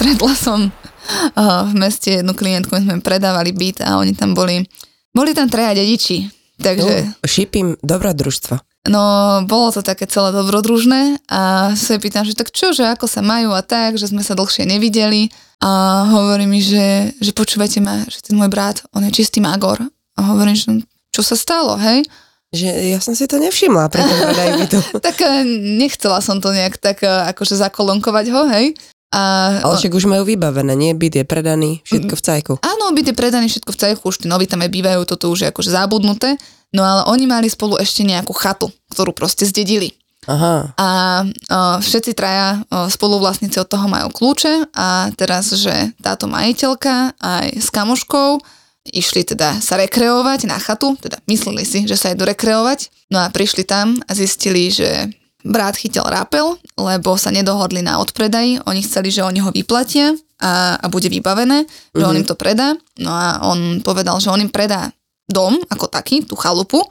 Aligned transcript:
Stretla 0.00 0.32
som 0.32 0.60
uh, 0.64 1.68
v 1.68 1.74
meste 1.76 2.08
jednu 2.24 2.32
klientku, 2.32 2.72
my 2.72 2.80
sme 2.80 3.04
predávali 3.04 3.52
byt 3.52 3.84
a 3.84 4.00
oni 4.00 4.16
tam 4.16 4.32
boli, 4.32 4.64
boli 5.12 5.36
tam 5.36 5.52
traja 5.52 5.76
dediči. 5.76 6.24
Takže... 6.56 7.20
No, 7.20 7.28
šípim 7.28 7.76
dobrodružstvo. 7.84 8.56
No, 8.88 9.04
bolo 9.44 9.68
to 9.76 9.84
také 9.84 10.08
celé 10.08 10.32
dobrodružné 10.32 11.20
a 11.28 11.72
sa 11.76 12.00
pýtam, 12.00 12.24
že 12.24 12.32
tak 12.32 12.48
čo, 12.48 12.72
že 12.72 12.88
ako 12.88 13.04
sa 13.04 13.20
majú 13.20 13.52
a 13.52 13.60
tak, 13.60 14.00
že 14.00 14.08
sme 14.08 14.24
sa 14.24 14.32
dlhšie 14.32 14.64
nevideli 14.64 15.28
a 15.60 16.04
hovorí 16.08 16.48
mi, 16.48 16.64
že, 16.64 17.12
že 17.20 17.36
počúvajte 17.36 17.84
ma, 17.84 18.08
že 18.08 18.24
ten 18.24 18.40
môj 18.40 18.48
brat, 18.48 18.80
on 18.96 19.04
je 19.04 19.12
čistý 19.12 19.44
magor. 19.44 19.84
A 20.16 20.20
hovorím, 20.32 20.56
že 20.56 20.80
čo 21.12 21.20
sa 21.20 21.36
stalo, 21.36 21.76
hej? 21.76 22.08
Že 22.56 22.96
ja 22.96 22.98
som 23.04 23.12
si 23.12 23.28
to 23.28 23.36
nevšimla 23.36 23.92
pri 23.92 24.00
tom 24.00 24.16
bytu. 24.64 24.80
tak 25.06 25.16
eh, 25.20 25.44
nechcela 25.76 26.24
som 26.24 26.40
to 26.40 26.48
nejak 26.48 26.80
tak 26.80 27.04
eh, 27.04 27.28
akože 27.36 27.60
zakolonkovať 27.60 28.26
ho, 28.32 28.48
hej? 28.48 28.72
A, 29.10 29.58
Ale 29.66 29.74
však 29.74 29.98
už 29.98 30.06
majú 30.06 30.22
vybavené, 30.22 30.78
nie? 30.78 30.94
Byt 30.94 31.18
je 31.18 31.26
predaný, 31.26 31.82
všetko 31.82 32.14
v 32.14 32.22
cajku. 32.22 32.52
Áno, 32.62 32.94
byt 32.94 33.10
je 33.10 33.14
predaný, 33.14 33.50
všetko 33.50 33.74
v 33.74 33.80
cajku, 33.82 34.02
už 34.06 34.22
tí 34.22 34.26
noví 34.30 34.46
tam 34.46 34.62
aj 34.62 34.70
bývajú, 34.70 35.02
toto 35.02 35.34
už 35.34 35.42
je 35.42 35.50
akože 35.50 35.70
zabudnuté. 35.74 36.38
No 36.70 36.86
ale 36.86 37.02
oni 37.10 37.26
mali 37.26 37.50
spolu 37.50 37.74
ešte 37.82 38.06
nejakú 38.06 38.30
chatu, 38.30 38.70
ktorú 38.94 39.10
proste 39.10 39.42
zdedili. 39.42 39.98
Aha. 40.30 40.70
A 40.76 40.88
o, 41.24 41.82
všetci 41.82 42.12
traja 42.14 42.62
o, 42.68 42.86
spoluvlastníci 42.86 43.58
od 43.58 43.66
toho 43.66 43.90
majú 43.90 44.12
kľúče 44.12 44.70
a 44.76 45.10
teraz, 45.16 45.50
že 45.50 45.96
táto 45.98 46.28
majiteľka 46.30 47.18
aj 47.18 47.46
s 47.56 47.68
kamoškou 47.72 48.38
išli 48.94 49.24
teda 49.24 49.58
sa 49.64 49.80
rekreovať 49.80 50.46
na 50.46 50.60
chatu, 50.60 50.94
teda 51.00 51.18
mysleli 51.26 51.64
si, 51.64 51.88
že 51.88 51.96
sa 51.96 52.12
idú 52.12 52.28
rekreovať, 52.28 53.10
no 53.12 53.20
a 53.20 53.32
prišli 53.32 53.64
tam 53.64 53.96
a 54.04 54.12
zistili, 54.12 54.68
že 54.68 55.08
Brat 55.40 55.80
chytil 55.80 56.04
rápel, 56.04 56.56
lebo 56.76 57.16
sa 57.16 57.32
nedohodli 57.32 57.80
na 57.80 58.00
odpredaji. 58.00 58.60
Oni 58.68 58.84
chceli, 58.84 59.08
že 59.08 59.24
oni 59.24 59.40
ho 59.40 59.48
vyplatia 59.48 60.12
a, 60.40 60.76
a 60.76 60.86
bude 60.88 61.08
vybavené, 61.08 61.64
že 61.64 62.00
mm-hmm. 62.00 62.08
on 62.08 62.14
mhm. 62.16 62.20
im 62.20 62.28
to 62.28 62.36
predá. 62.36 62.68
No 63.00 63.10
a 63.12 63.40
on 63.44 63.80
povedal, 63.80 64.20
že 64.20 64.28
on 64.28 64.40
im 64.40 64.52
predá 64.52 64.92
dom 65.30 65.56
ako 65.70 65.86
taký, 65.86 66.26
tú 66.26 66.34
chalupu, 66.34 66.82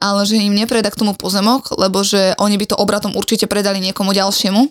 ale 0.00 0.24
že 0.26 0.40
im 0.40 0.56
nepredá 0.56 0.88
k 0.90 1.00
tomu 1.00 1.12
pozemok, 1.14 1.76
lebo 1.76 2.02
že 2.02 2.34
oni 2.40 2.56
by 2.58 2.66
to 2.72 2.76
obratom 2.80 3.12
určite 3.14 3.44
predali 3.46 3.78
niekomu 3.80 4.16
ďalšiemu 4.16 4.62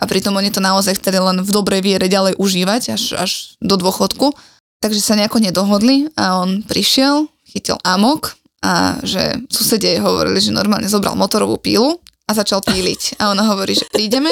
a 0.00 0.02
pritom 0.08 0.32
oni 0.32 0.48
to 0.48 0.64
naozaj 0.64 0.96
chceli 0.96 1.20
len 1.20 1.44
v 1.44 1.50
dobrej 1.50 1.84
viere 1.84 2.08
ďalej 2.08 2.40
užívať 2.40 2.96
až, 2.96 3.02
až 3.18 3.30
do 3.60 3.76
dôchodku. 3.76 4.32
Takže 4.80 5.02
sa 5.04 5.12
nejako 5.12 5.44
nedohodli 5.44 6.08
a 6.16 6.40
on 6.40 6.64
prišiel, 6.64 7.28
chytil 7.44 7.76
amok 7.84 8.40
a 8.64 8.96
že 9.04 9.44
susedia 9.52 9.92
jej 9.96 10.00
hovorili, 10.00 10.40
že 10.40 10.56
normálne 10.56 10.88
zobral 10.88 11.12
motorovú 11.20 11.60
pílu 11.60 12.00
a 12.30 12.32
začal 12.32 12.62
píliť. 12.62 13.18
A 13.18 13.34
ona 13.34 13.50
hovorí, 13.50 13.74
že 13.74 13.90
prídeme. 13.90 14.30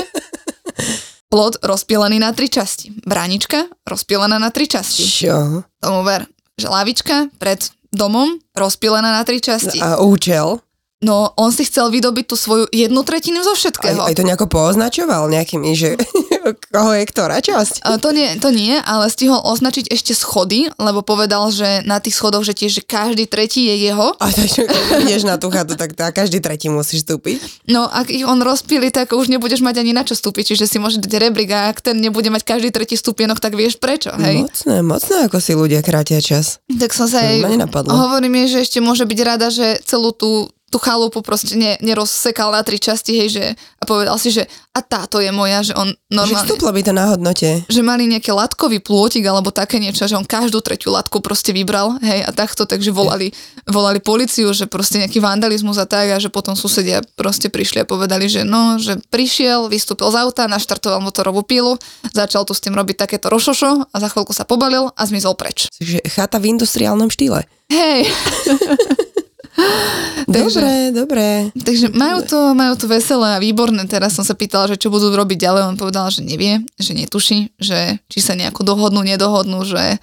Plod 1.29 1.59
rozpielený 1.61 2.23
na 2.23 2.31
tri 2.31 2.47
časti. 2.47 2.95
Bránička 3.03 3.67
rozpielená 3.83 4.39
na 4.39 4.55
tri 4.55 4.71
časti. 4.71 5.03
Čo? 5.03 5.67
Tomu 5.83 6.01
ver. 6.07 6.25
Že 6.55 6.67
lavička 6.71 7.17
pred 7.43 7.59
domom 7.91 8.39
rozpielená 8.55 9.11
na 9.11 9.27
tri 9.27 9.43
časti. 9.43 9.83
A 9.83 9.99
účel? 9.99 10.63
No, 10.99 11.31
on 11.39 11.55
si 11.55 11.63
chcel 11.63 11.95
vydobiť 11.95 12.27
tú 12.27 12.35
svoju 12.35 12.67
jednu 12.75 13.07
tretinu 13.07 13.39
zo 13.47 13.55
všetkého. 13.55 14.03
Aj, 14.03 14.11
aj 14.11 14.19
to 14.19 14.27
nejako 14.27 14.51
pooznačoval 14.51 15.31
nejakými, 15.31 15.71
že 15.79 15.95
koho 16.75 16.91
je 16.99 17.05
ktorá 17.07 17.39
časť? 17.39 17.87
A 17.87 18.03
to 18.03 18.11
nie, 18.11 18.35
to 18.43 18.51
nie, 18.51 18.75
ale 18.83 19.07
stihol 19.07 19.39
označiť 19.39 19.95
ešte 19.95 20.11
schody, 20.11 20.67
lebo 20.75 21.07
povedal, 21.07 21.55
že 21.55 21.87
na 21.87 22.03
tých 22.03 22.19
schodoch, 22.19 22.43
že 22.43 22.59
tiež 22.59 22.71
že 22.79 22.83
každý 22.83 23.31
tretí 23.31 23.71
je 23.71 23.95
jeho. 23.95 24.11
A 24.19 24.27
takže 24.35 24.67
ideš 25.07 25.23
na 25.23 25.39
tú 25.39 25.55
chatu, 25.55 25.79
tak 25.79 25.95
tá, 25.95 26.11
každý 26.11 26.43
tretí 26.43 26.67
musíš 26.67 27.07
vstúpiť. 27.07 27.71
No, 27.71 27.87
ak 27.87 28.11
ich 28.11 28.27
on 28.27 28.43
rozpili, 28.43 28.91
tak 28.91 29.15
už 29.15 29.31
nebudeš 29.31 29.63
mať 29.63 29.87
ani 29.87 29.95
na 29.95 30.03
čo 30.03 30.19
vstúpiť, 30.19 30.55
čiže 30.55 30.67
si 30.67 30.83
môže 30.83 30.99
dať 30.99 31.15
rebrík 31.15 31.55
a 31.55 31.71
ak 31.71 31.79
ten 31.79 32.03
nebude 32.03 32.27
mať 32.27 32.43
každý 32.43 32.75
tretí 32.75 32.99
stupienok, 32.99 33.39
tak 33.39 33.55
vieš 33.55 33.79
prečo, 33.79 34.11
hej? 34.19 34.51
Mocné, 34.51 34.83
mocné, 34.83 35.17
ako 35.31 35.39
si 35.39 35.55
ľudia 35.55 35.79
krátia 35.79 36.19
čas. 36.19 36.59
Tak 36.67 36.91
som 36.91 37.07
sa 37.07 37.23
aj... 37.23 37.47
Hovorím 37.87 38.35
je, 38.45 38.59
že 38.59 38.67
ešte 38.67 38.79
môže 38.83 39.07
byť 39.07 39.19
rada, 39.23 39.49
že 39.55 39.79
celú 39.87 40.11
tú 40.11 40.51
tú 40.69 40.77
chalupu 40.77 41.25
proste 41.25 41.57
ne, 41.57 41.81
nerozsekal 41.81 42.53
na 42.53 42.61
tri 42.61 42.77
časti, 42.77 43.17
hej, 43.17 43.29
že 43.33 43.45
a 43.81 43.85
povedal 43.89 44.21
si, 44.21 44.29
že 44.29 44.45
a 44.77 44.85
táto 44.85 45.19
je 45.19 45.33
moja, 45.33 45.65
že 45.65 45.75
on 45.75 45.91
normálne... 46.13 46.45
Že 46.45 46.55
vstúplo 46.55 46.71
by 46.71 46.83
to 46.85 46.93
na 46.95 47.05
hodnote. 47.11 47.49
Že 47.67 47.83
mali 47.83 48.07
nejaký 48.07 48.31
latkový 48.31 48.79
plôtik 48.79 49.27
alebo 49.27 49.51
také 49.51 49.81
niečo, 49.83 50.07
že 50.07 50.15
on 50.15 50.29
každú 50.29 50.61
tretiu 50.63 50.95
latku 50.95 51.19
proste 51.25 51.51
vybral, 51.51 51.97
hej, 51.99 52.23
a 52.23 52.31
takto, 52.31 52.69
takže 52.69 52.95
volali, 52.95 53.33
volali 53.67 53.99
policiu, 53.99 54.53
že 54.53 54.71
proste 54.71 55.03
nejaký 55.03 55.19
vandalizmus 55.19 55.81
a 55.81 55.89
tak 55.89 56.15
a 56.15 56.23
že 56.23 56.31
potom 56.31 56.55
susedia 56.55 57.03
proste 57.17 57.51
prišli 57.51 57.83
a 57.83 57.89
povedali, 57.89 58.31
že 58.31 58.45
no, 58.45 58.77
že 58.79 59.01
prišiel, 59.11 59.67
vystúpil 59.73 60.13
z 60.13 60.21
auta, 60.21 60.47
naštartoval 60.47 61.03
motorovú 61.03 61.43
pilu, 61.43 61.75
začal 62.15 62.45
tu 62.45 62.55
s 62.55 62.63
tým 62.63 62.77
robiť 62.77 63.09
takéto 63.09 63.33
rošošo 63.33 63.91
a 63.91 63.97
za 63.99 64.09
chvíľku 64.13 64.37
sa 64.37 64.47
pobalil 64.47 64.93
a 64.95 65.03
zmizol 65.09 65.35
preč. 65.35 65.67
Takže 65.81 66.05
chata 66.07 66.39
v 66.39 66.55
industriálnom 66.55 67.11
štýle. 67.11 67.49
Hej. 67.73 68.07
Dobre, 70.29 70.93
dobre. 70.93 71.27
Takže 71.57 71.89
majú 71.97 72.21
to, 72.21 72.53
majú 72.53 72.77
to 72.77 72.85
veselé 72.85 73.41
a 73.41 73.43
výborné. 73.43 73.89
Teraz 73.89 74.13
som 74.13 74.23
sa 74.23 74.37
pýtala, 74.37 74.69
že 74.69 74.77
čo 74.77 74.93
budú 74.93 75.09
robiť 75.09 75.39
ďalej. 75.41 75.63
On 75.73 75.81
povedal, 75.81 76.13
že 76.13 76.21
nevie, 76.21 76.61
že 76.77 76.93
netuší, 76.93 77.57
že 77.57 77.97
či 78.13 78.19
sa 78.21 78.37
nejako 78.37 78.61
dohodnú, 78.61 79.01
nedohodnú, 79.01 79.65
že, 79.65 79.97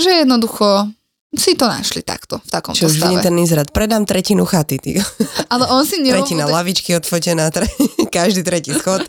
že 0.00 0.24
jednoducho 0.24 0.88
si 1.36 1.52
to 1.60 1.68
našli 1.68 2.00
takto, 2.00 2.40
v 2.40 2.48
takom 2.48 2.72
Čo 2.72 2.88
stave. 2.88 3.20
ten 3.20 3.36
izrad. 3.36 3.68
Predám 3.68 4.08
tretinu 4.08 4.48
chaty. 4.48 4.80
Ty. 4.80 5.04
Ale 5.52 5.68
on 5.68 5.84
si 5.84 6.00
neuvedomuje... 6.04 6.24
Tretina 6.24 6.46
lavičky 6.48 6.90
odfotená, 6.96 7.52
tre... 7.52 7.68
každý 8.16 8.40
tretí 8.40 8.72
schod. 8.72 9.04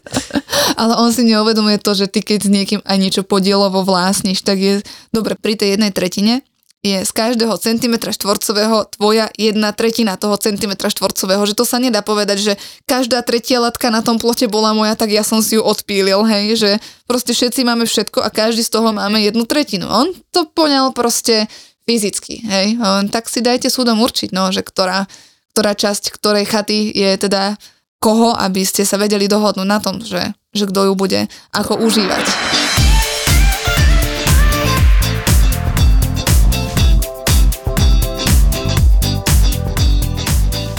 Ale 0.75 0.99
on 0.99 1.15
si 1.15 1.23
neuvedomuje 1.23 1.79
to, 1.79 1.95
že 1.95 2.11
ty 2.11 2.19
keď 2.19 2.39
s 2.43 2.49
niekým 2.51 2.79
aj 2.83 2.97
niečo 2.99 3.21
podielovo 3.23 3.87
vlastníš, 3.87 4.43
tak 4.43 4.59
je 4.59 4.73
dobre 5.15 5.39
pri 5.39 5.55
tej 5.55 5.79
jednej 5.79 5.95
tretine, 5.95 6.43
je 6.79 7.03
z 7.03 7.11
každého 7.11 7.59
centimetra 7.59 8.15
štvorcového 8.15 8.87
tvoja 8.95 9.27
jedna 9.35 9.75
tretina 9.75 10.15
toho 10.15 10.39
centimetra 10.39 10.87
štvorcového, 10.87 11.43
že 11.43 11.51
to 11.51 11.67
sa 11.67 11.75
nedá 11.75 11.99
povedať, 11.99 12.39
že 12.39 12.53
každá 12.87 13.19
tretia 13.19 13.59
latka 13.59 13.91
na 13.91 13.99
tom 13.99 14.15
plote 14.15 14.47
bola 14.47 14.71
moja, 14.71 14.95
tak 14.95 15.11
ja 15.11 15.27
som 15.27 15.43
si 15.43 15.59
ju 15.59 15.63
odpílil, 15.63 16.23
hej, 16.23 16.55
že 16.55 16.71
proste 17.03 17.35
všetci 17.35 17.67
máme 17.67 17.83
všetko 17.83 18.23
a 18.23 18.31
každý 18.31 18.63
z 18.63 18.71
toho 18.71 18.95
máme 18.95 19.19
jednu 19.19 19.43
tretinu. 19.43 19.91
On 19.91 20.07
to 20.31 20.47
poňal 20.47 20.95
proste 20.95 21.51
fyzicky, 21.83 22.47
hej, 22.47 22.79
tak 23.11 23.27
si 23.27 23.43
dajte 23.43 23.67
súdom 23.67 23.99
určiť, 23.99 24.31
no, 24.31 24.47
že 24.55 24.63
ktorá, 24.63 25.03
ktorá 25.51 25.75
časť 25.75 26.15
ktorej 26.15 26.47
chaty 26.47 26.95
je 26.95 27.11
teda 27.19 27.59
koho, 27.99 28.31
aby 28.39 28.63
ste 28.63 28.87
sa 28.87 28.95
vedeli 28.95 29.27
dohodnúť 29.27 29.67
na 29.67 29.83
tom, 29.83 29.99
že, 29.99 30.31
že 30.55 30.63
kto 30.63 30.87
ju 30.87 30.93
bude 30.95 31.27
ako 31.51 31.83
užívať. 31.83 32.78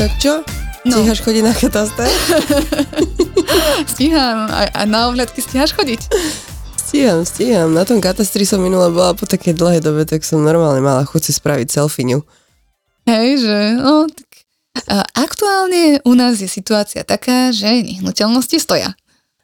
Tak 0.00 0.17
čo? 0.17 0.41
No. 0.88 0.97
Stíhaš 0.97 1.20
chodiť 1.20 1.44
na 1.44 1.52
kataster? 1.52 2.08
Stíham. 3.93 4.49
A, 4.49 4.64
a 4.73 4.81
na 4.88 5.12
ohľadky 5.12 5.44
stíhaš 5.44 5.76
chodiť? 5.76 6.08
Stíham, 6.73 7.20
stíham. 7.29 7.69
Na 7.76 7.85
tom 7.85 8.00
katastri 8.00 8.49
som 8.49 8.64
minule 8.64 8.88
bola 8.88 9.12
po 9.12 9.29
takej 9.29 9.52
dlhej 9.52 9.85
dobe, 9.85 10.08
tak 10.08 10.25
som 10.25 10.41
normálne 10.41 10.81
mala 10.81 11.05
chuť 11.05 11.20
si 11.20 11.37
spraviť 11.37 11.69
selfiňu. 11.69 12.25
Hej, 13.05 13.44
že 13.44 13.58
no, 13.76 14.08
tak, 14.08 14.49
a 14.88 15.05
aktuálne 15.20 16.00
u 16.08 16.17
nás 16.17 16.41
je 16.41 16.49
situácia 16.49 17.05
taká, 17.05 17.53
že 17.53 17.69
nehnuteľnosti 17.69 18.56
stoja. 18.56 18.96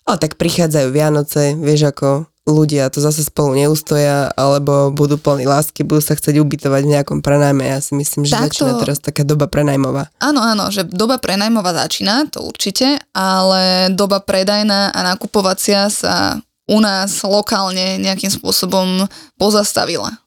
Ale 0.08 0.16
tak 0.16 0.40
prichádzajú 0.40 0.88
Vianoce, 0.88 1.52
vieš 1.52 1.92
ako 1.92 2.32
ľudia 2.46 2.86
to 2.94 3.02
zase 3.02 3.26
spolu 3.26 3.58
neustoja, 3.58 4.30
alebo 4.38 4.94
budú 4.94 5.18
plní 5.18 5.50
lásky, 5.50 5.82
budú 5.82 5.98
sa 5.98 6.14
chcieť 6.14 6.38
ubytovať 6.38 6.82
v 6.86 6.92
nejakom 6.94 7.18
prenajme. 7.18 7.66
Ja 7.66 7.82
si 7.82 7.98
myslím, 7.98 8.22
že 8.22 8.38
Takto- 8.38 8.62
začína 8.64 8.72
teraz 8.78 8.98
taká 9.02 9.26
doba 9.26 9.50
prenajmová. 9.50 10.14
Áno, 10.22 10.38
áno, 10.38 10.70
že 10.70 10.86
doba 10.86 11.18
prenajmová 11.18 11.74
začína, 11.74 12.30
to 12.30 12.46
určite, 12.46 13.02
ale 13.10 13.90
doba 13.90 14.22
predajná 14.22 14.94
a 14.94 14.98
nakupovacia 15.02 15.90
sa 15.90 16.38
u 16.70 16.78
nás 16.78 17.22
lokálne 17.26 17.98
nejakým 17.98 18.30
spôsobom 18.30 19.10
pozastavila. 19.34 20.22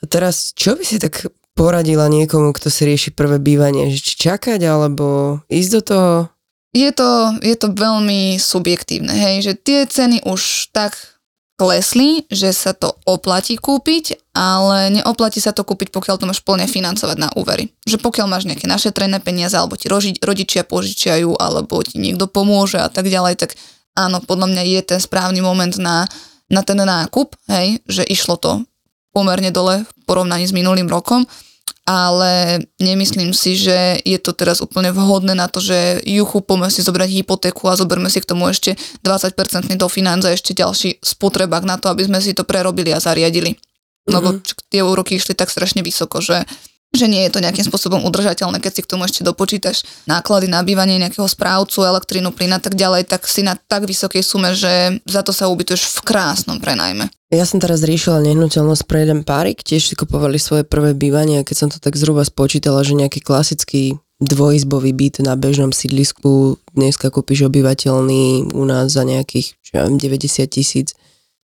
A 0.00 0.04
teraz, 0.08 0.56
čo 0.56 0.74
by 0.74 0.84
si 0.84 0.96
tak 0.96 1.28
poradila 1.52 2.08
niekomu, 2.08 2.56
kto 2.56 2.72
si 2.72 2.88
rieši 2.88 3.12
prvé 3.12 3.36
bývanie? 3.36 3.92
Že 3.92 3.98
či 4.00 4.14
čakať, 4.16 4.60
alebo 4.64 5.38
ísť 5.52 5.70
do 5.76 5.80
toho? 5.84 6.12
Je 6.72 6.88
to, 6.96 7.36
je 7.44 7.52
to 7.52 7.68
veľmi 7.76 8.40
subjektívne, 8.40 9.12
hej, 9.12 9.44
že 9.44 9.52
tie 9.60 9.84
ceny 9.84 10.24
už 10.24 10.72
tak 10.72 11.11
klesli, 11.56 12.24
že 12.32 12.50
sa 12.50 12.72
to 12.72 12.96
oplatí 13.04 13.60
kúpiť, 13.60 14.34
ale 14.34 14.90
neoplatí 14.98 15.38
sa 15.38 15.52
to 15.52 15.62
kúpiť, 15.62 15.92
pokiaľ 15.92 16.16
to 16.18 16.28
máš 16.28 16.40
plne 16.42 16.64
financovať 16.66 17.16
na 17.20 17.28
úvery. 17.36 17.70
Že 17.84 18.00
pokiaľ 18.02 18.26
máš 18.26 18.48
nejaké 18.48 18.66
našetrené 18.66 19.20
peniaze, 19.20 19.54
alebo 19.54 19.76
ti 19.78 19.86
rodičia 20.18 20.64
požičiajú, 20.64 21.36
alebo 21.38 21.84
ti 21.84 22.00
niekto 22.00 22.26
pomôže 22.26 22.80
a 22.80 22.88
tak 22.88 23.06
ďalej, 23.06 23.38
tak 23.38 23.54
áno, 23.94 24.24
podľa 24.24 24.48
mňa 24.48 24.62
je 24.64 24.80
ten 24.96 25.00
správny 25.00 25.44
moment 25.44 25.76
na, 25.76 26.08
na 26.48 26.64
ten 26.64 26.80
nákup, 26.80 27.36
hej, 27.52 27.84
že 27.84 28.02
išlo 28.08 28.40
to 28.40 28.64
pomerne 29.12 29.52
dole 29.52 29.84
v 29.84 29.90
porovnaní 30.08 30.48
s 30.48 30.56
minulým 30.56 30.88
rokom, 30.88 31.28
ale 31.82 32.62
nemyslím 32.78 33.34
si, 33.34 33.58
že 33.58 33.98
je 34.06 34.18
to 34.22 34.30
teraz 34.30 34.62
úplne 34.62 34.94
vhodné 34.94 35.34
na 35.34 35.50
to, 35.50 35.58
že 35.58 35.98
juchu, 36.06 36.38
poďme 36.38 36.70
si 36.70 36.78
zobrať 36.78 37.10
hypotéku 37.10 37.66
a 37.66 37.74
zoberme 37.74 38.06
si 38.06 38.22
k 38.22 38.30
tomu 38.30 38.46
ešte 38.46 38.78
20% 39.02 39.74
dofinanza, 39.74 40.30
ešte 40.30 40.54
ďalší 40.54 41.02
spotrebák 41.02 41.66
na 41.66 41.82
to, 41.82 41.90
aby 41.90 42.06
sme 42.06 42.22
si 42.22 42.38
to 42.38 42.46
prerobili 42.46 42.94
a 42.94 43.02
zariadili. 43.02 43.58
Lebo 44.06 44.34
mm-hmm. 44.34 44.70
tie 44.70 44.82
úroky 44.82 45.18
išli 45.18 45.34
tak 45.34 45.50
strašne 45.50 45.82
vysoko, 45.82 46.22
že 46.22 46.46
že 46.92 47.08
nie 47.08 47.24
je 47.24 47.32
to 47.32 47.40
nejakým 47.40 47.64
spôsobom 47.64 48.04
udržateľné, 48.04 48.60
keď 48.60 48.72
si 48.72 48.84
k 48.84 48.90
tomu 48.92 49.08
ešte 49.08 49.24
dopočítaš 49.24 49.88
náklady 50.04 50.52
na 50.52 50.60
bývanie 50.60 51.00
nejakého 51.00 51.24
správcu, 51.24 51.88
elektrínu, 51.88 52.36
plyn 52.36 52.52
a 52.52 52.60
tak 52.60 52.76
ďalej, 52.76 53.08
tak 53.08 53.24
si 53.24 53.40
na 53.40 53.56
tak 53.56 53.88
vysokej 53.88 54.20
sume, 54.20 54.52
že 54.52 55.00
za 55.08 55.24
to 55.24 55.32
sa 55.32 55.48
ubytuješ 55.48 55.88
v 55.88 56.00
krásnom 56.04 56.60
prenajme. 56.60 57.08
Ja 57.32 57.48
som 57.48 57.64
teraz 57.64 57.80
riešila 57.80 58.20
nehnuteľnosť 58.20 58.84
pre 58.84 59.08
jeden 59.08 59.24
párik, 59.24 59.64
tiež 59.64 59.88
si 59.88 59.94
kupovali 59.96 60.36
svoje 60.36 60.68
prvé 60.68 60.92
bývanie 60.92 61.40
a 61.40 61.46
keď 61.48 61.56
som 61.56 61.68
to 61.72 61.80
tak 61.80 61.96
zhruba 61.96 62.28
spočítala, 62.28 62.84
že 62.84 62.92
nejaký 62.92 63.24
klasický 63.24 63.96
dvojizbový 64.20 64.92
byt 64.92 65.24
na 65.24 65.32
bežnom 65.32 65.72
sídlisku 65.72 66.60
dneska 66.76 67.08
kúpiš 67.08 67.48
obyvateľný 67.48 68.52
u 68.52 68.62
nás 68.68 68.92
za 68.92 69.02
nejakých 69.02 69.56
čo 69.64 69.80
ja 69.80 69.88
viem, 69.88 69.96
90 69.96 70.44
tisíc, 70.52 70.92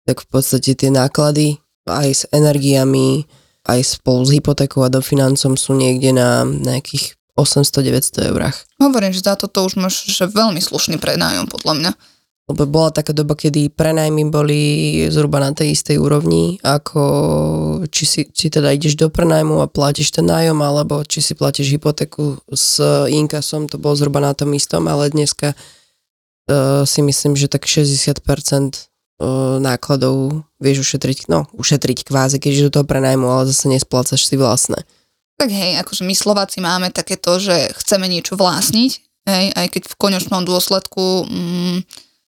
tak 0.05 0.21
v 0.21 0.27
podstate 0.29 0.77
tie 0.77 0.93
náklady 0.93 1.57
aj 1.89 2.09
s 2.13 2.23
energiami, 2.29 3.25
aj 3.67 3.99
spolu 3.99 4.27
s 4.27 4.31
hypotékou 4.35 4.83
a 4.83 4.91
dofinancom 4.91 5.55
sú 5.55 5.73
niekde 5.79 6.11
na 6.11 6.43
nejakých 6.47 7.15
800-900 7.39 8.29
eurách. 8.29 8.57
Hovorím, 8.77 9.15
že 9.15 9.25
za 9.25 9.39
toto 9.39 9.65
už 9.65 9.81
máš 9.81 10.05
že 10.05 10.29
veľmi 10.29 10.61
slušný 10.61 11.01
prenájom, 11.01 11.49
podľa 11.49 11.75
mňa. 11.79 11.93
Lebo 12.51 12.67
bola 12.67 12.91
taká 12.91 13.15
doba, 13.15 13.39
kedy 13.39 13.71
prenajmy 13.71 14.27
boli 14.27 14.61
zhruba 15.09 15.39
na 15.39 15.55
tej 15.55 15.79
istej 15.79 15.97
úrovni, 15.97 16.59
ako 16.61 17.01
či, 17.87 18.05
si, 18.05 18.21
či 18.29 18.51
teda 18.51 18.75
ideš 18.75 18.99
do 18.99 19.07
prenajmu 19.09 19.63
a 19.63 19.71
platíš 19.71 20.11
ten 20.11 20.27
nájom, 20.27 20.59
alebo 20.59 21.07
či 21.07 21.23
si 21.23 21.39
platíš 21.39 21.71
hypotéku 21.79 22.43
s 22.51 22.83
inkasom, 23.09 23.71
to 23.71 23.79
bolo 23.79 23.95
zhruba 23.95 24.19
na 24.19 24.35
tom 24.35 24.51
istom, 24.59 24.91
ale 24.91 25.15
dneska 25.15 25.55
uh, 25.55 26.83
si 26.83 27.01
myslím, 27.01 27.39
že 27.39 27.47
tak 27.47 27.65
60% 27.65 28.11
uh, 28.11 28.92
nákladov 29.63 30.43
vieš 30.59 30.89
ušetriť, 30.89 31.31
no 31.31 31.47
ušetriť 31.55 32.07
kvázi, 32.07 32.43
keď 32.43 32.49
ideš 32.51 32.67
do 32.69 32.75
toho 32.81 32.87
prenajmu, 32.87 33.27
ale 33.27 33.49
zase 33.51 33.71
nesplácaš 33.71 34.27
si 34.27 34.35
vlastné. 34.35 34.83
Tak 35.39 35.49
hej, 35.51 35.79
akože 35.83 36.03
my 36.07 36.15
Slováci 36.15 36.63
máme 36.63 36.95
takéto, 36.95 37.43
že 37.43 37.73
chceme 37.75 38.07
niečo 38.07 38.39
vlastniť, 38.39 38.93
hej, 39.27 39.47
aj 39.55 39.67
keď 39.75 39.83
v 39.91 39.99
konečnom 39.99 40.43
dôsledku 40.47 41.27
mm, 41.27 41.79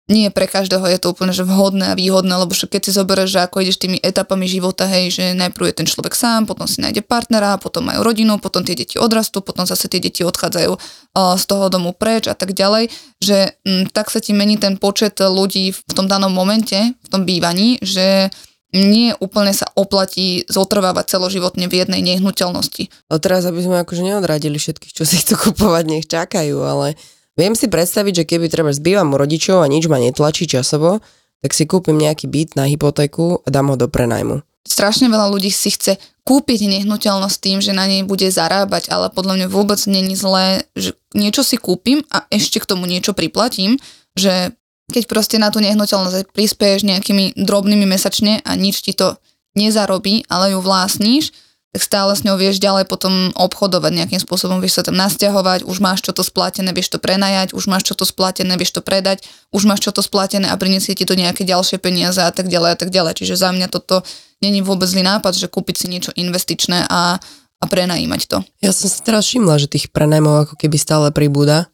nie 0.07 0.31
pre 0.31 0.47
každého 0.47 0.87
je 0.87 0.99
to 1.03 1.11
úplne 1.11 1.35
že 1.35 1.43
vhodné 1.43 1.91
a 1.91 1.99
výhodné, 1.99 2.31
lebo 2.31 2.55
keď 2.55 2.81
si 2.87 2.93
zoberieš, 2.95 3.31
že 3.35 3.41
ako 3.43 3.67
ideš 3.67 3.83
tými 3.83 3.99
etapami 3.99 4.47
života, 4.47 4.87
hej, 4.87 5.11
že 5.11 5.25
najprv 5.35 5.75
je 5.75 5.79
ten 5.83 5.87
človek 5.91 6.15
sám, 6.15 6.47
potom 6.47 6.71
si 6.71 6.79
nájde 6.79 7.03
partnera, 7.03 7.59
potom 7.59 7.91
majú 7.91 8.07
rodinu, 8.07 8.39
potom 8.39 8.63
tie 8.63 8.79
deti 8.79 9.03
odrastú, 9.03 9.43
potom 9.43 9.67
zase 9.67 9.91
tie 9.91 9.99
deti 9.99 10.23
odchádzajú 10.23 10.73
z 11.17 11.45
toho 11.51 11.67
domu 11.67 11.91
preč 11.91 12.31
a 12.31 12.39
tak 12.39 12.55
ďalej, 12.55 12.95
že 13.19 13.59
mm, 13.67 13.91
tak 13.91 14.15
sa 14.15 14.23
ti 14.23 14.31
mení 14.31 14.63
ten 14.63 14.79
počet 14.79 15.19
ľudí 15.19 15.75
v 15.75 15.93
tom 15.93 16.07
danom 16.07 16.31
momente, 16.31 16.95
v 16.95 17.09
tom 17.11 17.27
bývaní, 17.27 17.83
že 17.83 18.31
nie 18.77 19.17
úplne 19.19 19.57
sa 19.57 19.67
oplatí 19.75 20.45
zotrvávať 20.47 21.17
celoživotne 21.17 21.67
v 21.67 21.83
jednej 21.83 22.03
nehnuteľnosti. 22.05 23.11
A 23.11 23.17
teraz, 23.17 23.49
aby 23.49 23.65
sme 23.65 23.83
akože 23.83 24.05
neodradili 24.05 24.61
všetkých, 24.61 24.93
čo 24.93 25.03
si 25.09 25.19
chcú 25.19 25.51
kupovať, 25.51 25.85
nech 25.89 26.07
čakajú, 26.07 26.61
ale 26.61 26.95
viem 27.37 27.55
si 27.55 27.69
predstaviť, 27.69 28.25
že 28.25 28.29
keby 28.29 28.49
treba 28.49 28.73
zbývam 28.73 29.13
u 29.13 29.17
rodičov 29.21 29.63
a 29.63 29.71
nič 29.71 29.87
ma 29.87 30.01
netlačí 30.01 30.49
časovo, 30.49 31.05
tak 31.45 31.53
si 31.53 31.69
kúpim 31.69 31.95
nejaký 31.95 32.27
byt 32.27 32.57
na 32.57 32.67
hypotéku 32.67 33.45
a 33.45 33.49
dám 33.53 33.71
ho 33.71 33.77
do 33.77 33.87
prenajmu. 33.87 34.43
strašne 34.67 35.07
veľa 35.07 35.31
ľudí 35.31 35.53
si 35.55 35.71
chce 35.71 35.95
kúpiť 36.27 36.67
nehnuteľnosť 36.67 37.39
tým, 37.39 37.59
že 37.63 37.71
na 37.71 37.87
nej 37.87 38.03
bude 38.03 38.27
zarábať, 38.27 38.91
ale 38.91 39.15
podľa 39.15 39.39
mňa 39.39 39.47
vôbec 39.47 39.79
není 39.87 40.19
zlé, 40.19 40.67
že 40.75 40.99
niečo 41.15 41.47
si 41.47 41.55
kúpim 41.55 42.03
a 42.11 42.27
ešte 42.35 42.59
k 42.59 42.67
tomu 42.67 42.91
niečo 42.91 43.15
priplatím, 43.15 43.79
že 44.19 44.51
keď 44.91 45.07
proste 45.07 45.37
na 45.39 45.55
tú 45.55 45.63
nehnuteľnosť 45.63 46.35
prispieješ 46.35 46.83
nejakými 46.83 47.39
drobnými 47.39 47.87
mesačne 47.87 48.43
a 48.43 48.51
nič 48.59 48.83
ti 48.83 48.91
to 48.91 49.15
nezarobí, 49.55 50.27
ale 50.27 50.55
ju 50.55 50.59
vlastníš, 50.59 51.31
tak 51.77 51.85
stále 51.85 52.17
s 52.17 52.25
ňou 52.25 52.41
vieš 52.41 52.57
ďalej 52.57 52.89
potom 52.89 53.37
obchodovať 53.37 53.93
nejakým 53.93 54.17
spôsobom, 54.17 54.65
vieš 54.65 54.81
sa 54.81 54.89
tam 54.89 54.97
nasťahovať, 54.97 55.69
už 55.69 55.77
máš 55.85 56.01
čo 56.01 56.17
to 56.17 56.25
splatené, 56.25 56.73
vieš 56.73 56.97
to 56.97 56.97
prenajať, 56.97 57.53
už 57.53 57.69
máš 57.69 57.85
čo 57.85 57.93
to 57.93 58.09
splatené, 58.09 58.57
vieš 58.57 58.73
to 58.73 58.81
predať, 58.81 59.29
už 59.53 59.69
máš 59.69 59.85
čo 59.85 59.93
to 59.93 60.01
splatené 60.01 60.49
a 60.49 60.57
priniesie 60.57 60.97
ti 60.97 61.05
to 61.05 61.13
nejaké 61.13 61.45
ďalšie 61.45 61.77
peniaze 61.77 62.17
a 62.17 62.33
tak 62.33 62.49
ďalej 62.49 62.71
a 62.73 62.77
tak 62.81 62.89
ďalej. 62.89 63.21
Čiže 63.21 63.37
za 63.37 63.53
mňa 63.53 63.69
toto 63.69 64.01
není 64.41 64.65
vôbec 64.65 64.89
zlý 64.89 65.05
nápad, 65.05 65.37
že 65.37 65.53
kúpiť 65.53 65.85
si 65.85 65.87
niečo 65.93 66.17
investičné 66.17 66.89
a, 66.89 67.21
a 67.61 67.65
prenajímať 67.69 68.21
to. 68.25 68.41
Ja 68.65 68.73
som 68.73 68.89
si 68.89 68.97
teraz 69.05 69.29
všimla, 69.29 69.61
že 69.61 69.69
tých 69.69 69.93
prenajmov 69.93 70.49
ako 70.49 70.55
keby 70.57 70.81
stále 70.81 71.13
pribúda 71.13 71.69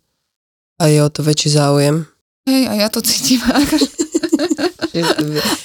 a 0.83 0.91
je 0.91 0.99
o 0.99 1.07
to 1.15 1.23
väčší 1.23 1.55
záujem. 1.55 2.11
Hej, 2.43 2.67
a 2.67 2.73
ja 2.75 2.91
to 2.91 2.99
cítim. 3.07 3.39
O- 3.47 4.02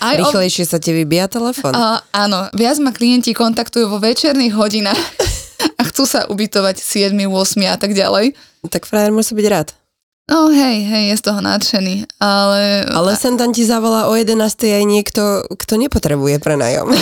Rýchlejšie 0.01 0.65
sa 0.65 0.79
ti 0.79 0.95
vybíja 0.95 1.27
telefon. 1.27 1.75
A, 1.75 1.99
áno, 2.15 2.47
viac 2.55 2.79
ma 2.79 2.95
klienti 2.95 3.35
kontaktujú 3.35 3.91
vo 3.91 3.99
večerných 3.99 4.55
hodinách 4.55 5.03
a 5.77 5.81
chcú 5.89 6.03
sa 6.05 6.25
ubytovať 6.29 6.79
7, 6.79 7.13
8 7.13 7.27
a 7.67 7.77
tak 7.77 7.93
ďalej. 7.93 8.33
Tak 8.67 8.89
frajer 8.89 9.13
musí 9.13 9.37
byť 9.37 9.47
rád. 9.47 9.69
No 10.27 10.51
hej, 10.51 10.83
hej, 10.83 11.15
je 11.15 11.15
z 11.15 11.23
toho 11.23 11.39
nadšený, 11.39 12.19
ale... 12.19 12.83
Ale 12.91 13.15
sem 13.15 13.39
tam 13.39 13.55
ti 13.55 13.63
zavolá 13.63 14.11
o 14.11 14.13
11. 14.15 14.43
aj 14.43 14.83
niekto, 14.83 15.47
kto 15.55 15.79
nepotrebuje 15.79 16.43
prenajom. 16.43 16.91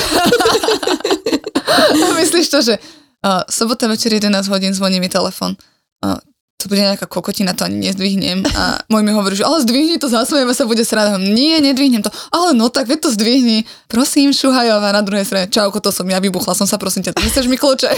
Myslíš 2.21 2.47
to, 2.53 2.61
že 2.61 2.77
uh, 2.77 3.41
sobota 3.49 3.89
večer 3.89 4.13
11 4.13 4.29
hodín 4.45 4.77
zvoní 4.77 5.01
mi 5.01 5.09
telefon. 5.09 5.57
Uh, 6.05 6.21
to 6.55 6.71
bude 6.71 6.81
nejaká 6.81 7.05
kokotina, 7.05 7.53
to 7.53 7.67
ani 7.67 7.77
nezdvihnem. 7.77 8.47
A 8.55 8.81
môj 8.89 9.03
mi 9.05 9.11
hovorí, 9.11 9.37
že 9.37 9.45
ale 9.45 9.61
zdvihni 9.61 10.01
to, 10.01 10.07
zasmejeme 10.09 10.55
sa, 10.55 10.65
bude 10.65 10.81
sranda. 10.81 11.19
Nie, 11.21 11.61
nedvihnem 11.61 12.01
to. 12.01 12.09
Ale 12.31 12.55
no 12.57 12.71
tak, 12.71 12.89
veď 12.89 13.05
to 13.05 13.09
zdvihni. 13.13 13.69
Prosím, 13.85 14.33
Šuhajová 14.33 14.89
na 14.95 15.03
druhej 15.03 15.27
strane. 15.27 15.51
Čauko, 15.51 15.83
to 15.83 15.93
som 15.93 16.07
ja, 16.09 16.17
vybuchla 16.17 16.57
som 16.57 16.65
sa, 16.65 16.81
prosím 16.81 17.05
ťa, 17.05 17.13
chceš 17.21 17.45
mi 17.51 17.59
kľúče? 17.59 17.91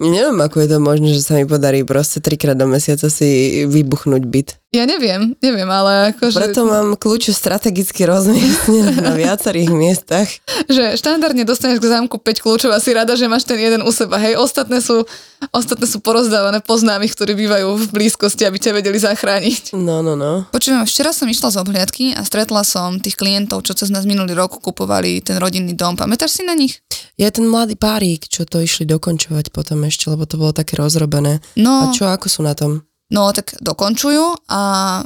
Neviem, 0.00 0.40
ako 0.40 0.56
je 0.62 0.68
to 0.72 0.78
možné, 0.80 1.08
že 1.14 1.22
sa 1.22 1.36
mi 1.36 1.46
podarí 1.46 1.84
proste 1.86 2.18
trikrát 2.18 2.58
do 2.58 2.66
mesiaca 2.66 3.06
si 3.12 3.62
vybuchnúť 3.66 4.22
byt. 4.24 4.48
Ja 4.74 4.90
neviem, 4.90 5.38
neviem, 5.38 5.70
ale 5.70 6.10
akože... 6.10 6.34
Preto 6.34 6.66
mám 6.66 6.98
kľúče 6.98 7.30
strategicky 7.30 8.02
rozmiestnené 8.10 8.98
na 8.98 9.14
viacerých 9.14 9.70
miestach. 9.86 10.26
že 10.66 10.98
štandardne 10.98 11.46
dostaneš 11.46 11.78
k 11.78 11.94
zámku 11.94 12.18
5 12.18 12.42
kľúčov 12.42 12.74
a 12.74 12.82
si 12.82 12.90
rada, 12.90 13.14
že 13.14 13.30
máš 13.30 13.46
ten 13.46 13.54
jeden 13.54 13.86
u 13.86 13.94
seba. 13.94 14.18
Hej, 14.18 14.34
ostatné 14.34 14.82
sú, 14.82 15.06
ostatné 15.54 15.86
sú 15.86 16.02
porozdávané 16.02 16.58
poznámych, 16.58 17.14
ktorí 17.14 17.38
bývajú 17.38 17.86
v 17.86 17.86
blízkosti, 17.94 18.42
aby 18.42 18.58
ťa 18.58 18.74
vedeli 18.74 18.98
zachrániť. 18.98 19.78
No, 19.78 20.02
no, 20.02 20.18
no. 20.18 20.50
Počujem, 20.50 20.82
včera 20.90 21.14
som 21.14 21.30
išla 21.30 21.54
z 21.54 21.56
obhliadky 21.62 22.04
a 22.18 22.26
stretla 22.26 22.66
som 22.66 22.98
tých 22.98 23.14
klientov, 23.14 23.62
čo 23.62 23.78
cez 23.78 23.94
nás 23.94 24.02
minulý 24.02 24.34
rok 24.34 24.58
kupovali 24.58 25.22
ten 25.22 25.38
rodinný 25.38 25.78
dom. 25.78 25.94
Pamätáš 25.94 26.34
si 26.34 26.42
na 26.42 26.58
nich? 26.58 26.82
Je 27.14 27.30
ten 27.30 27.46
mladý 27.46 27.78
párik, 27.78 28.26
čo 28.26 28.42
to 28.42 28.58
išli 28.58 28.90
dokončovať 28.90 29.54
potom 29.54 29.86
ešte, 29.86 30.10
lebo 30.10 30.26
to 30.26 30.34
bolo 30.34 30.50
také 30.50 30.74
rozrobené. 30.74 31.38
No, 31.54 31.86
A 31.86 31.94
čo, 31.94 32.10
ako 32.10 32.26
sú 32.26 32.42
na 32.42 32.58
tom? 32.58 32.82
No 33.14 33.30
tak 33.30 33.54
dokončujú 33.62 34.50
a 34.50 34.60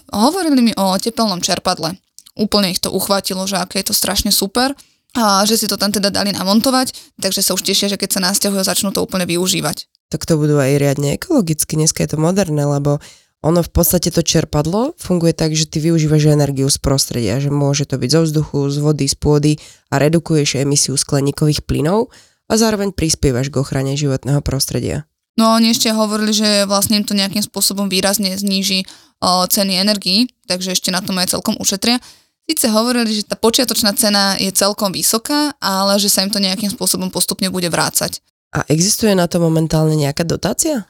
hovorili 0.09 0.65
mi 0.65 0.73
o 0.73 0.97
tepelnom 0.97 1.45
čerpadle. 1.45 2.01
úplne 2.39 2.71
ich 2.71 2.81
to 2.81 2.95
uchvátilo, 2.95 3.45
že 3.45 3.59
aké 3.59 3.83
je 3.83 3.91
to 3.91 3.95
strašne 3.95 4.31
super 4.31 4.73
a 5.19 5.43
že 5.43 5.59
si 5.59 5.67
to 5.67 5.75
tam 5.75 5.91
teda 5.91 6.15
dali 6.15 6.31
namontovať, 6.31 6.95
takže 7.19 7.43
sa 7.43 7.53
už 7.59 7.67
tešia, 7.67 7.91
že 7.91 7.99
keď 7.99 8.11
sa 8.15 8.25
nasťahujú, 8.31 8.63
začnú 8.63 8.95
to 8.95 9.03
úplne 9.03 9.27
využívať. 9.27 9.91
Tak 10.09 10.25
to 10.25 10.39
budú 10.39 10.57
aj 10.57 10.79
riadne 10.79 11.19
ekologicky, 11.19 11.75
dneska 11.75 12.07
je 12.07 12.15
to 12.15 12.19
moderné, 12.23 12.63
lebo 12.63 13.03
ono 13.43 13.63
v 13.63 13.71
podstate 13.71 14.11
to 14.11 14.23
čerpadlo 14.23 14.99
funguje 14.99 15.35
tak, 15.35 15.55
že 15.55 15.71
ty 15.71 15.79
využívaš 15.79 16.31
energiu 16.31 16.67
z 16.71 16.79
prostredia, 16.83 17.39
že 17.39 17.55
môže 17.55 17.87
to 17.87 17.99
byť 17.99 18.11
zo 18.11 18.21
vzduchu, 18.27 18.59
z 18.71 18.77
vody, 18.83 19.07
z 19.07 19.17
pôdy 19.19 19.53
a 19.91 19.99
redukuješ 20.03 20.63
emisiu 20.63 20.99
skleníkových 20.99 21.63
plynov 21.63 22.11
a 22.51 22.55
zároveň 22.59 22.91
prispievaš 22.91 23.51
k 23.51 23.59
ochrane 23.63 23.95
životného 23.95 24.43
prostredia. 24.43 25.07
No 25.39 25.55
oni 25.55 25.71
ešte 25.71 25.95
hovorili, 25.95 26.35
že 26.35 26.67
vlastne 26.67 26.99
im 26.99 27.07
to 27.07 27.15
nejakým 27.15 27.47
spôsobom 27.47 27.87
výrazne 27.87 28.35
zníži 28.35 28.83
o, 29.23 29.47
ceny 29.47 29.79
energií, 29.79 30.27
takže 30.51 30.75
ešte 30.75 30.91
na 30.91 30.99
tom 30.99 31.15
aj 31.23 31.39
celkom 31.39 31.55
ušetria. 31.63 32.03
Sice 32.43 32.67
hovorili, 32.75 33.23
že 33.23 33.29
tá 33.29 33.39
počiatočná 33.39 33.95
cena 33.95 34.35
je 34.35 34.51
celkom 34.51 34.91
vysoká, 34.91 35.55
ale 35.63 35.95
že 36.03 36.11
sa 36.11 36.27
im 36.27 36.33
to 36.33 36.43
nejakým 36.43 36.75
spôsobom 36.75 37.13
postupne 37.13 37.47
bude 37.55 37.71
vrácať. 37.71 38.19
A 38.51 38.67
existuje 38.67 39.15
na 39.15 39.31
to 39.31 39.39
momentálne 39.39 39.95
nejaká 39.95 40.27
dotácia? 40.27 40.89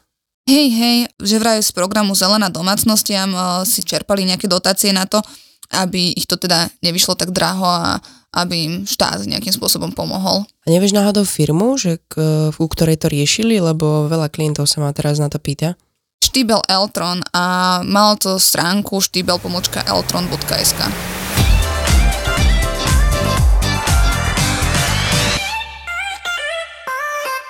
Hej, 0.49 0.67
hej, 0.73 0.97
že 1.21 1.37
vraj 1.37 1.61
z 1.61 1.69
programu 1.69 2.17
Zelená 2.17 2.49
domácnostiam 2.49 3.29
si 3.69 3.85
čerpali 3.85 4.25
nejaké 4.25 4.49
dotácie 4.49 4.89
na 4.89 5.05
to, 5.05 5.21
aby 5.69 6.15
ich 6.17 6.25
to 6.25 6.41
teda 6.41 6.71
nevyšlo 6.81 7.13
tak 7.13 7.29
draho 7.29 7.67
a 7.67 8.01
aby 8.29 8.55
im 8.55 8.73
štát 8.85 9.25
nejakým 9.25 9.53
spôsobom 9.53 9.89
pomohol. 9.89 10.45
A 10.63 10.67
nevieš 10.69 10.93
náhodou 10.93 11.25
firmu, 11.25 11.75
že 11.81 11.97
k, 12.05 12.21
u 12.53 12.67
ktorej 12.69 13.01
to 13.01 13.09
riešili, 13.09 13.57
lebo 13.57 14.05
veľa 14.05 14.29
klientov 14.29 14.69
sa 14.69 14.81
ma 14.81 14.93
teraz 14.93 15.17
na 15.17 15.33
to 15.33 15.41
pýta? 15.41 15.73
Štýbel 16.21 16.61
Eltron 16.69 17.25
a 17.33 17.79
malo 17.81 18.13
to 18.21 18.37
stránku 18.37 19.01
štýbel.eltron.sk. 19.01 20.79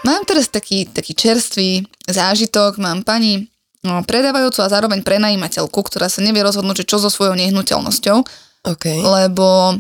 Mám 0.08 0.24
teraz 0.24 0.48
taký, 0.48 0.88
taký 0.88 1.12
čerstvý 1.12 1.84
zážitok, 2.08 2.80
mám 2.80 3.04
pani 3.04 3.52
no, 3.84 4.00
predávajúcu 4.08 4.64
a 4.64 4.72
zároveň 4.72 5.04
prenajímateľku, 5.04 5.76
ktorá 5.76 6.08
sa 6.08 6.24
nevie 6.24 6.40
rozhodnúť, 6.40 6.82
že 6.82 6.90
čo 6.90 7.04
so 7.04 7.12
svojou 7.12 7.36
nehnuteľnosťou, 7.36 8.48
Okay. 8.60 9.00
lebo 9.00 9.80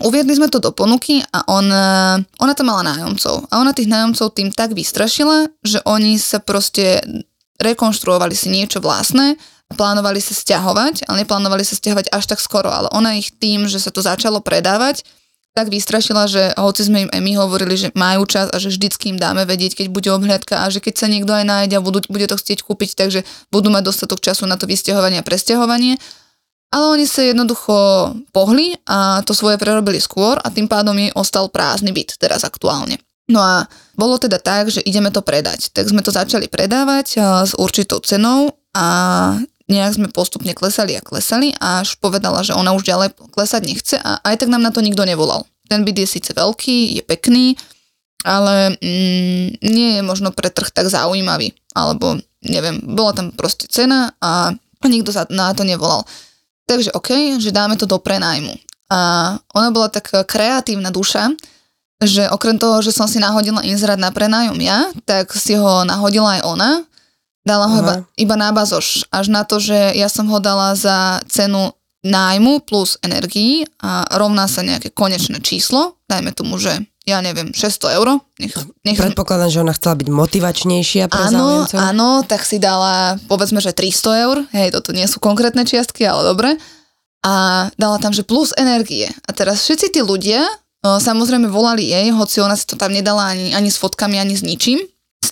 uviedli 0.00 0.32
sme 0.32 0.48
to 0.48 0.62
do 0.62 0.72
ponuky 0.72 1.20
a 1.20 1.44
on, 1.52 1.68
ona 2.40 2.52
tam 2.56 2.72
mala 2.72 2.86
nájomcov. 2.86 3.52
A 3.52 3.60
ona 3.60 3.76
tých 3.76 3.92
nájomcov 3.92 4.32
tým 4.32 4.48
tak 4.48 4.72
vystrašila, 4.72 5.52
že 5.60 5.84
oni 5.84 6.16
sa 6.16 6.40
proste 6.40 7.04
rekonštruovali 7.60 8.32
si 8.32 8.48
niečo 8.48 8.80
vlastné, 8.80 9.36
plánovali 9.76 10.20
sa 10.20 10.32
stiahovať, 10.32 11.08
ale 11.08 11.24
neplánovali 11.24 11.64
sa 11.64 11.76
stiahovať 11.76 12.12
až 12.12 12.24
tak 12.28 12.40
skoro, 12.40 12.68
ale 12.68 12.88
ona 12.92 13.16
ich 13.16 13.32
tým, 13.36 13.68
že 13.68 13.80
sa 13.80 13.92
to 13.92 14.04
začalo 14.04 14.40
predávať, 14.40 15.04
tak 15.52 15.68
vystrašila, 15.68 16.24
že 16.32 16.48
hoci 16.56 16.88
sme 16.88 16.98
im 17.04 17.10
aj 17.12 17.20
my 17.20 17.32
hovorili, 17.36 17.76
že 17.76 17.92
majú 17.92 18.24
čas 18.24 18.48
a 18.48 18.56
že 18.56 18.72
vždycky 18.72 19.12
im 19.12 19.20
dáme 19.20 19.44
vedieť, 19.44 19.84
keď 19.84 19.86
bude 19.92 20.08
obhľadka 20.08 20.64
a 20.64 20.72
že 20.72 20.80
keď 20.80 20.94
sa 20.96 21.06
niekto 21.12 21.28
aj 21.28 21.44
nájde 21.44 21.76
a 21.76 21.84
budú, 21.84 22.00
bude 22.08 22.24
to 22.24 22.40
chcieť 22.40 22.64
kúpiť, 22.64 22.96
takže 22.96 23.20
budú 23.52 23.68
mať 23.68 23.84
dostatok 23.84 24.24
času 24.24 24.48
na 24.48 24.56
to 24.56 24.64
vysťahovanie 24.64 25.20
a 25.20 25.26
presťahovanie. 25.26 26.00
Ale 26.72 26.84
oni 26.96 27.04
sa 27.04 27.20
jednoducho 27.20 27.76
pohli 28.32 28.72
a 28.88 29.20
to 29.22 29.36
svoje 29.36 29.60
prerobili 29.60 30.00
skôr 30.00 30.40
a 30.40 30.48
tým 30.48 30.66
pádom 30.66 30.96
jej 30.96 31.12
ostal 31.12 31.52
prázdny 31.52 31.92
byt 31.92 32.16
teraz 32.16 32.48
aktuálne. 32.48 32.96
No 33.28 33.44
a 33.44 33.68
bolo 33.94 34.16
teda 34.16 34.40
tak, 34.40 34.72
že 34.72 34.80
ideme 34.80 35.12
to 35.12 35.20
predať. 35.20 35.70
Tak 35.76 35.84
sme 35.88 36.00
to 36.00 36.10
začali 36.10 36.48
predávať 36.48 37.20
s 37.48 37.52
určitou 37.54 38.00
cenou 38.00 38.56
a 38.72 38.86
nejak 39.68 39.96
sme 40.00 40.08
postupne 40.08 40.52
klesali 40.56 40.96
a 40.96 41.04
klesali 41.04 41.54
a 41.60 41.84
až 41.84 41.96
povedala, 42.00 42.42
že 42.42 42.56
ona 42.56 42.74
už 42.74 42.88
ďalej 42.88 43.14
klesať 43.30 43.62
nechce 43.64 43.96
a 44.00 44.18
aj 44.24 44.42
tak 44.42 44.48
nám 44.50 44.64
na 44.64 44.72
to 44.74 44.84
nikto 44.84 45.04
nevolal. 45.06 45.46
Ten 45.68 45.86
byt 45.86 46.04
je 46.04 46.08
síce 46.08 46.30
veľký, 46.34 47.00
je 47.00 47.02
pekný, 47.04 47.56
ale 48.26 48.76
mm, 48.76 49.62
nie 49.64 49.98
je 49.98 50.02
možno 50.02 50.34
pre 50.34 50.50
trh 50.50 50.68
tak 50.68 50.92
zaujímavý. 50.92 51.54
Alebo 51.72 52.18
neviem, 52.44 52.82
bola 52.82 53.16
tam 53.16 53.30
proste 53.32 53.70
cena 53.70 54.12
a 54.20 54.52
nikto 54.84 55.14
sa 55.14 55.24
na 55.30 55.54
to 55.54 55.62
nevolal. 55.62 56.04
Takže 56.66 56.94
OK, 56.94 57.40
že 57.42 57.54
dáme 57.54 57.74
to 57.76 57.86
do 57.86 57.98
prenajmu. 57.98 58.54
A 58.92 58.98
ona 59.56 59.68
bola 59.72 59.88
tak 59.88 60.12
kreatívna 60.28 60.92
duša, 60.92 61.32
že 62.02 62.28
okrem 62.28 62.58
toho, 62.58 62.82
že 62.82 62.92
som 62.92 63.06
si 63.06 63.22
nahodila 63.22 63.62
inzerát 63.62 63.98
na 63.98 64.10
prenájom 64.10 64.58
ja, 64.58 64.90
tak 65.06 65.32
si 65.32 65.54
ho 65.54 65.86
nahodila 65.86 66.38
aj 66.38 66.42
ona. 66.44 66.70
Dala 67.42 67.66
ho 67.66 67.78
iba, 67.82 67.94
iba 68.14 68.36
na 68.38 68.54
bazoš. 68.54 69.10
Až 69.10 69.26
na 69.32 69.42
to, 69.42 69.58
že 69.58 69.98
ja 69.98 70.06
som 70.06 70.30
ho 70.30 70.38
dala 70.38 70.78
za 70.78 71.18
cenu 71.26 71.74
nájmu 72.02 72.62
plus 72.66 72.98
energii 73.02 73.66
a 73.82 74.06
rovná 74.18 74.46
sa 74.46 74.62
nejaké 74.62 74.90
konečné 74.94 75.42
číslo. 75.42 75.98
Dajme 76.06 76.34
tomu, 76.34 76.58
že 76.58 76.82
ja 77.02 77.18
neviem, 77.18 77.50
600 77.50 77.98
eur. 77.98 78.22
Nech, 78.38 78.54
nech 78.86 78.98
Predpokladám, 78.98 79.50
že 79.50 79.62
ona 79.62 79.74
chcela 79.74 79.98
byť 79.98 80.08
motivačnejšia 80.08 81.10
pre 81.10 81.24
áno, 81.26 81.66
záujemcov. 81.66 81.76
áno, 81.78 82.08
tak 82.22 82.46
si 82.46 82.62
dala 82.62 83.18
povedzme, 83.26 83.58
že 83.58 83.74
300 83.74 84.24
eur. 84.26 84.36
Hej, 84.54 84.78
toto 84.78 84.94
nie 84.94 85.06
sú 85.10 85.18
konkrétne 85.18 85.66
čiastky, 85.66 86.06
ale 86.06 86.22
dobre. 86.30 86.50
A 87.22 87.66
dala 87.78 87.98
tam, 87.98 88.14
že 88.14 88.26
plus 88.26 88.54
energie. 88.54 89.10
A 89.26 89.30
teraz 89.34 89.62
všetci 89.66 89.94
tí 89.94 90.00
ľudia 90.02 90.46
o, 90.82 90.98
samozrejme 90.98 91.46
volali 91.46 91.90
jej, 91.90 92.10
hoci 92.10 92.42
ona 92.42 92.58
si 92.58 92.66
to 92.66 92.74
tam 92.74 92.90
nedala 92.90 93.30
ani, 93.30 93.54
ani 93.54 93.70
s 93.70 93.78
fotkami, 93.78 94.18
ani 94.18 94.34
s 94.34 94.42
ničím. 94.42 94.82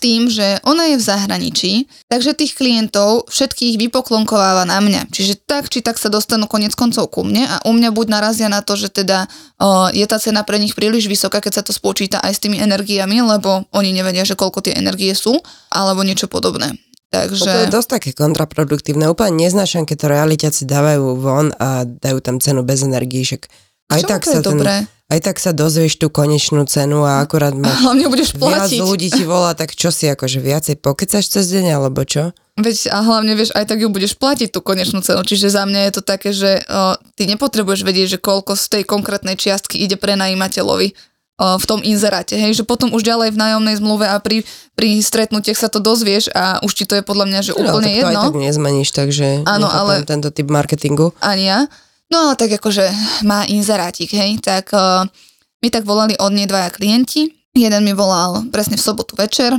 S 0.00 0.09
tým, 0.09 0.33
že 0.33 0.57
ona 0.64 0.88
je 0.88 0.97
v 0.97 1.04
zahraničí, 1.04 1.73
takže 2.09 2.33
tých 2.33 2.57
klientov 2.57 3.28
všetkých 3.28 3.76
vypoklonkováva 3.76 4.64
na 4.64 4.80
mňa. 4.80 5.12
Čiže 5.12 5.45
tak, 5.45 5.69
či 5.69 5.85
tak 5.85 6.00
sa 6.00 6.09
dostanú 6.09 6.49
konec 6.49 6.73
koncov 6.73 7.12
ku 7.12 7.21
mne 7.21 7.45
a 7.45 7.61
u 7.69 7.76
mňa 7.76 7.92
buď 7.92 8.07
narazia 8.09 8.49
na 8.49 8.64
to, 8.64 8.80
že 8.80 8.88
teda 8.88 9.28
o, 9.61 9.92
je 9.92 10.09
tá 10.09 10.16
cena 10.16 10.40
pre 10.40 10.57
nich 10.57 10.73
príliš 10.73 11.04
vysoká, 11.04 11.45
keď 11.45 11.61
sa 11.61 11.66
to 11.69 11.76
spočíta 11.76 12.16
aj 12.25 12.33
s 12.33 12.40
tými 12.40 12.57
energiami, 12.57 13.21
lebo 13.21 13.69
oni 13.76 13.92
nevedia, 13.92 14.25
že 14.25 14.40
koľko 14.40 14.64
tie 14.64 14.73
energie 14.73 15.12
sú, 15.12 15.37
alebo 15.69 16.00
niečo 16.00 16.33
podobné. 16.33 16.80
Takže... 17.12 17.45
To 17.45 17.61
je 17.66 17.75
dosť 17.75 17.88
také 18.00 18.11
kontraproduktívne. 18.16 19.11
Úplne 19.11 19.45
neznášam, 19.45 19.85
keď 19.85 19.97
to 19.99 20.07
realiťaci 20.16 20.62
dávajú 20.64 21.19
von 21.19 21.52
a 21.61 21.85
dajú 21.85 22.25
tam 22.25 22.40
cenu 22.40 22.64
bez 22.64 22.87
energií, 22.87 23.26
však 23.26 23.50
aj 23.90 24.00
Čomu 24.00 24.11
tak, 24.16 24.23
sa 24.23 24.30
je 24.30 24.40
ten, 24.40 24.47
dobré? 24.47 24.75
Aj 25.10 25.20
tak 25.20 25.36
sa 25.36 25.50
dozvieš 25.50 25.98
tú 25.98 26.06
konečnú 26.06 26.64
cenu 26.64 27.02
a 27.02 27.18
akurát 27.18 27.50
máš 27.52 27.74
Hlavne 27.84 28.06
budeš 28.06 28.30
viac 28.32 28.70
platiť. 28.70 28.80
ľudí 28.80 29.08
ti 29.10 29.22
volá, 29.22 29.52
tak 29.52 29.74
čo 29.74 29.90
si 29.90 30.06
akože 30.06 30.38
viacej 30.38 30.78
pokecaš 30.78 31.26
cez 31.28 31.50
deň, 31.50 31.76
alebo 31.76 32.00
čo? 32.02 32.30
Veď 32.54 32.90
a 32.90 33.00
hlavne 33.00 33.32
vieš, 33.32 33.50
aj 33.52 33.66
tak 33.66 33.80
ju 33.80 33.88
budeš 33.88 34.14
platiť 34.14 34.52
tú 34.52 34.60
konečnú 34.60 35.00
cenu. 35.00 35.20
Čiže 35.20 35.48
za 35.48 35.64
mňa 35.64 35.80
je 35.80 35.92
to 35.92 36.02
také, 36.04 36.30
že 36.30 36.60
o, 36.62 36.92
ty 37.16 37.24
nepotrebuješ 37.24 37.82
vedieť, 37.82 38.06
že 38.06 38.18
koľko 38.18 38.52
z 38.52 38.64
tej 38.68 38.82
konkrétnej 38.84 39.32
čiastky 39.34 39.80
ide 39.80 39.96
prenajímateľovi 39.96 40.92
o, 40.92 41.56
v 41.56 41.64
tom 41.64 41.80
inzeráte. 41.80 42.36
Hej, 42.36 42.60
že 42.60 42.64
potom 42.64 42.92
už 42.92 43.00
ďalej 43.00 43.32
v 43.32 43.40
nájomnej 43.40 43.80
zmluve 43.80 44.04
a 44.04 44.20
pri, 44.20 44.44
pri 44.76 45.00
stretnutiach 45.00 45.56
sa 45.56 45.72
to 45.72 45.80
dozvieš 45.80 46.28
a 46.30 46.60
už 46.60 46.72
ti 46.74 46.84
to 46.84 47.00
je 47.00 47.02
podľa 47.02 47.32
mňa, 47.32 47.40
že 47.40 47.52
no, 47.56 47.64
úplne 47.64 47.88
tak 47.88 47.96
to 47.96 47.96
aj 47.96 48.12
jedno. 48.12 48.22
tak 48.28 48.36
nezmeníš, 48.36 48.88
takže 48.92 49.26
Áno, 49.48 49.66
ale- 49.66 50.04
tento 50.04 50.28
typ 50.28 50.52
marketingu. 50.52 51.16
Ani 51.18 51.48
ja. 51.48 51.64
No 52.10 52.26
ale 52.26 52.34
tak 52.34 52.50
akože 52.58 52.90
má 53.22 53.46
inzerátik, 53.46 54.10
hej, 54.10 54.42
tak 54.42 54.74
uh, 54.74 55.06
mi 55.62 55.70
tak 55.70 55.86
volali 55.86 56.18
od 56.18 56.34
nej 56.34 56.50
dvaja 56.50 56.74
klienti. 56.74 57.30
Jeden 57.54 57.82
mi 57.86 57.94
volal 57.94 58.46
presne 58.50 58.78
v 58.78 58.82
sobotu 58.82 59.18
večer, 59.18 59.54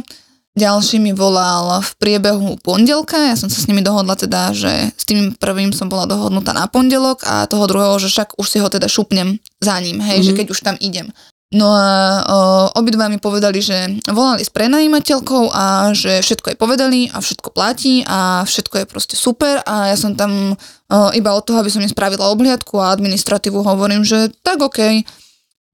ďalší 0.55 0.99
mi 0.99 1.11
volal 1.11 1.83
v 1.83 1.91
priebehu 1.99 2.59
pondelka, 2.63 3.19
ja 3.19 3.35
som 3.35 3.51
sa 3.51 3.59
s 3.59 3.67
nimi 3.67 3.83
dohodla 3.83 4.15
teda, 4.15 4.55
že 4.55 4.91
s 4.95 5.03
tým 5.03 5.35
prvým 5.35 5.75
som 5.75 5.91
bola 5.91 6.07
dohodnutá 6.07 6.55
na 6.55 6.71
pondelok 6.71 7.23
a 7.27 7.47
toho 7.47 7.67
druhého, 7.67 7.99
že 7.99 8.07
však 8.11 8.39
už 8.39 8.47
si 8.47 8.57
ho 8.63 8.67
teda 8.71 8.87
šupnem 8.87 9.39
za 9.59 9.75
ním, 9.83 9.99
hej, 9.99 10.23
mm-hmm. 10.23 10.27
že 10.27 10.37
keď 10.39 10.47
už 10.51 10.59
tam 10.63 10.75
idem. 10.79 11.11
No 11.51 11.67
a 11.75 11.87
o, 12.23 12.37
obidva 12.79 13.11
mi 13.11 13.19
povedali, 13.19 13.59
že 13.59 13.99
volali 14.07 14.39
s 14.39 14.47
prenajímateľkou 14.55 15.51
a 15.51 15.91
že 15.91 16.23
všetko 16.23 16.55
je 16.55 16.57
povedali 16.57 16.99
a 17.11 17.19
všetko 17.19 17.51
platí 17.51 18.07
a 18.07 18.47
všetko 18.47 18.79
je 18.79 18.85
proste 18.87 19.15
super 19.19 19.59
a 19.67 19.91
ja 19.91 19.99
som 19.99 20.15
tam 20.15 20.55
o, 20.55 20.97
iba 21.11 21.35
od 21.35 21.43
toho, 21.43 21.59
aby 21.59 21.67
som 21.67 21.83
im 21.83 21.91
spravila 21.91 22.31
obhliadku 22.31 22.79
a 22.79 22.95
administratívu 22.95 23.67
hovorím, 23.67 24.07
že 24.07 24.31
tak 24.47 24.63
OK. 24.63 25.03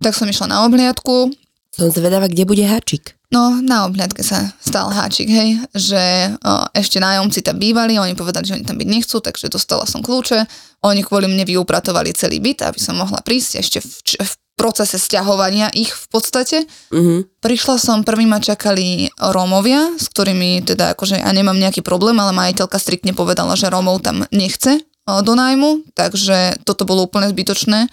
Tak 0.01 0.17
som 0.17 0.25
išla 0.25 0.50
na 0.50 0.65
obhliadku, 0.65 1.29
Som 1.77 1.93
zvedavá, 1.93 2.25
kde 2.25 2.50
bude 2.50 2.65
háčik. 2.65 3.13
No, 3.29 3.62
na 3.62 3.86
obhľadke 3.86 4.25
sa 4.25 4.50
stal 4.57 4.89
háčik, 4.89 5.29
hej, 5.29 5.62
že 5.77 6.34
o, 6.41 6.65
ešte 6.74 6.98
nájomci 6.98 7.46
tam 7.46 7.62
bývali, 7.62 8.01
oni 8.01 8.17
povedali, 8.17 8.50
že 8.50 8.57
oni 8.57 8.65
tam 8.65 8.81
byť 8.81 8.89
nechcú, 8.89 9.22
takže 9.22 9.53
dostala 9.53 9.86
som 9.86 10.01
kľúče. 10.01 10.41
Oni 10.89 11.05
kvôli 11.05 11.29
mne 11.29 11.46
vyupratovali 11.46 12.17
celý 12.17 12.41
byt, 12.41 12.65
aby 12.65 12.79
som 12.81 12.98
mohla 12.98 13.22
prísť 13.22 13.62
ešte 13.62 13.77
v, 13.84 14.25
v 14.25 14.34
procese 14.58 14.98
sťahovania 14.98 15.70
ich 15.72 15.94
v 15.94 16.06
podstate. 16.10 16.58
Mhm. 16.90 17.40
Prišla 17.40 17.78
som, 17.78 18.02
prvý 18.02 18.26
ma 18.26 18.42
čakali 18.42 19.08
Rómovia, 19.22 19.96
s 19.96 20.10
ktorými 20.10 20.66
teda 20.66 20.98
akože 20.98 21.22
ja 21.22 21.32
nemám 21.32 21.56
nejaký 21.56 21.86
problém, 21.86 22.18
ale 22.18 22.34
majiteľka 22.34 22.82
striktne 22.82 23.14
povedala, 23.14 23.54
že 23.54 23.70
Rómov 23.70 24.02
tam 24.02 24.26
nechce 24.34 24.82
o, 25.06 25.22
do 25.22 25.38
nájmu, 25.38 25.86
takže 25.94 26.58
toto 26.66 26.84
bolo 26.84 27.06
úplne 27.06 27.30
zbytočné. 27.30 27.88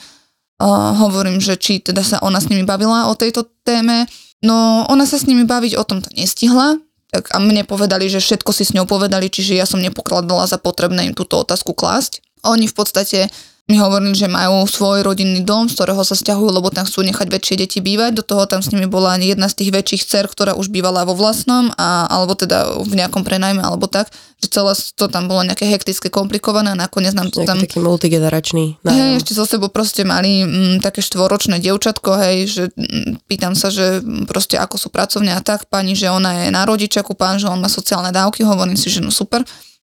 O, 0.58 0.66
hovorím, 1.04 1.38
že 1.38 1.60
či 1.60 1.84
teda 1.84 2.00
sa 2.00 2.16
ona 2.24 2.40
s 2.40 2.48
nimi 2.48 2.64
bavila 2.64 3.12
o 3.12 3.14
tejto 3.14 3.44
téme. 3.62 4.08
No, 4.40 4.88
ona 4.88 5.04
sa 5.04 5.20
s 5.20 5.28
nimi 5.28 5.44
baviť 5.44 5.76
o 5.76 5.84
tomto 5.84 6.08
nestihla, 6.16 6.80
tak 7.14 7.30
a 7.30 7.38
mne 7.38 7.62
povedali, 7.62 8.10
že 8.10 8.18
všetko 8.18 8.50
si 8.50 8.66
s 8.66 8.74
ňou 8.74 8.90
povedali, 8.90 9.30
čiže 9.30 9.54
ja 9.54 9.68
som 9.68 9.78
nepokladala 9.78 10.50
za 10.50 10.58
potrebné 10.58 11.06
im 11.06 11.14
túto 11.14 11.38
otázku 11.38 11.70
klásť. 11.70 12.18
Oni 12.42 12.66
v 12.66 12.74
podstate 12.74 13.30
mi 13.64 13.80
hovorili, 13.80 14.12
že 14.12 14.28
majú 14.28 14.68
svoj 14.68 15.00
rodinný 15.00 15.40
dom, 15.40 15.72
z 15.72 15.80
ktorého 15.80 16.04
sa 16.04 16.12
stiahujú, 16.12 16.52
lebo 16.52 16.68
tam 16.68 16.84
chcú 16.84 17.00
nechať 17.00 17.32
väčšie 17.32 17.54
deti 17.64 17.78
bývať. 17.80 18.20
Do 18.20 18.24
toho 18.24 18.44
tam 18.44 18.60
s 18.60 18.68
nimi 18.68 18.84
bola 18.84 19.16
jedna 19.16 19.48
z 19.48 19.64
tých 19.64 19.70
väčších 19.72 20.02
dcer, 20.04 20.24
ktorá 20.28 20.52
už 20.52 20.68
bývala 20.68 21.08
vo 21.08 21.16
vlastnom, 21.16 21.72
a, 21.80 22.04
alebo 22.12 22.36
teda 22.36 22.84
v 22.84 22.92
nejakom 22.92 23.24
prenajme, 23.24 23.64
alebo 23.64 23.88
tak, 23.88 24.12
že 24.44 24.52
celé 24.52 24.76
to 24.76 25.08
tam 25.08 25.32
bolo 25.32 25.48
nejaké 25.48 25.64
hektické, 25.64 26.12
komplikované 26.12 26.76
a 26.76 26.80
nakoniec 26.80 27.16
nám 27.16 27.32
to 27.32 27.40
tam... 27.48 27.56
taký 27.56 27.80
multigeneračný 27.80 28.84
Hej, 28.84 29.24
ešte 29.24 29.32
zo 29.32 29.48
sebou 29.48 29.72
proste 29.72 30.04
mali 30.04 30.44
mm, 30.44 30.84
také 30.84 31.00
štvoročné 31.00 31.56
dievčatko, 31.56 32.20
hej, 32.20 32.36
že 32.44 32.62
mm, 32.76 33.24
pýtam 33.24 33.56
sa, 33.56 33.72
že 33.72 34.04
proste 34.28 34.60
ako 34.60 34.76
sú 34.76 34.92
pracovne 34.92 35.32
a 35.32 35.40
tak, 35.40 35.72
pani, 35.72 35.96
že 35.96 36.12
ona 36.12 36.44
je 36.44 36.52
na 36.52 36.68
rodičaku, 36.68 37.16
pán, 37.16 37.40
že 37.40 37.48
on 37.48 37.64
má 37.64 37.72
sociálne 37.72 38.12
dávky, 38.12 38.44
hovorím 38.44 38.76
si, 38.76 38.92
že 38.92 39.00
no 39.00 39.08
super. 39.08 39.40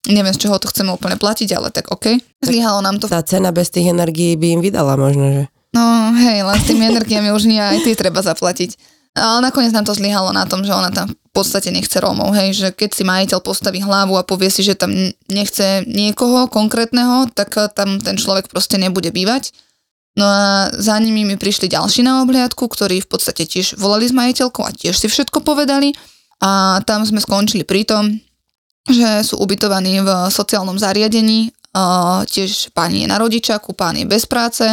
Neviem, 0.09 0.33
z 0.33 0.49
čoho 0.49 0.57
to 0.57 0.65
chceme 0.65 0.89
úplne 0.89 1.13
platiť, 1.13 1.49
ale 1.53 1.69
tak 1.69 1.93
OK. 1.93 2.17
Zlyhalo 2.41 2.81
nám 2.81 2.97
to. 2.97 3.05
Tá 3.05 3.21
cena 3.21 3.53
bez 3.53 3.69
tých 3.69 3.93
energií 3.93 4.33
by 4.33 4.47
im 4.57 4.61
vydala 4.65 4.97
možno, 4.97 5.29
že? 5.29 5.43
No 5.71 6.11
hej, 6.17 6.41
len 6.41 6.57
s 6.57 6.67
tými 6.67 6.89
energiami 6.89 7.29
už 7.29 7.45
nie, 7.45 7.61
aj 7.61 7.85
tie 7.85 7.93
treba 7.93 8.19
zaplatiť. 8.25 8.75
Ale 9.11 9.43
nakoniec 9.43 9.75
nám 9.75 9.85
to 9.85 9.93
zlyhalo 9.93 10.31
na 10.31 10.47
tom, 10.47 10.63
že 10.63 10.71
ona 10.71 10.87
tam 10.87 11.11
v 11.11 11.31
podstate 11.35 11.67
nechce 11.71 11.99
Rómov, 11.99 12.31
hej, 12.31 12.55
že 12.55 12.67
keď 12.71 12.89
si 12.95 13.03
majiteľ 13.03 13.39
postaví 13.43 13.83
hlavu 13.83 14.15
a 14.15 14.23
povie 14.23 14.47
si, 14.51 14.63
že 14.63 14.75
tam 14.75 14.91
nechce 15.27 15.83
niekoho 15.87 16.47
konkrétneho, 16.47 17.27
tak 17.31 17.55
eh, 17.59 17.67
tam 17.71 17.99
ten 17.99 18.15
človek 18.15 18.47
proste 18.51 18.79
nebude 18.79 19.11
bývať. 19.11 19.51
No 20.15 20.27
a 20.27 20.67
za 20.75 20.99
nimi 20.99 21.23
mi 21.23 21.39
prišli 21.39 21.71
ďalší 21.71 22.03
na 22.03 22.19
obhliadku, 22.23 22.67
ktorí 22.67 22.99
v 22.99 23.09
podstate 23.11 23.47
tiež 23.47 23.79
volali 23.79 24.11
s 24.11 24.15
majiteľkou 24.15 24.63
a 24.67 24.75
tiež 24.75 24.99
si 24.99 25.07
všetko 25.07 25.39
povedali. 25.39 25.95
A 26.43 26.83
tam 26.83 27.07
sme 27.07 27.23
skončili 27.23 27.63
pri 27.63 27.87
tom, 27.87 28.19
že 28.89 29.21
sú 29.21 29.37
ubytovaní 29.37 30.01
v 30.01 30.09
sociálnom 30.33 30.77
zariadení, 30.79 31.53
tiež 32.27 32.73
pani 32.75 33.05
je 33.05 33.07
na 33.07 33.21
rodičaku, 33.21 33.71
pán 33.77 33.95
je 33.95 34.05
bez 34.09 34.25
práce, 34.27 34.65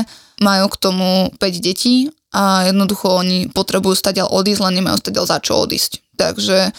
majú 0.43 0.67
k 0.73 0.81
tomu 0.81 1.31
5 1.37 1.41
detí 1.63 2.11
a 2.35 2.67
jednoducho 2.67 3.23
oni 3.23 3.49
potrebujú 3.53 3.95
stadiaľ 3.95 4.33
odísť, 4.35 4.61
len 4.65 4.75
nemajú 4.83 4.97
stadiaľ 5.01 5.25
za 5.29 5.39
čo 5.39 5.63
odísť. 5.63 6.03
Takže 6.19 6.75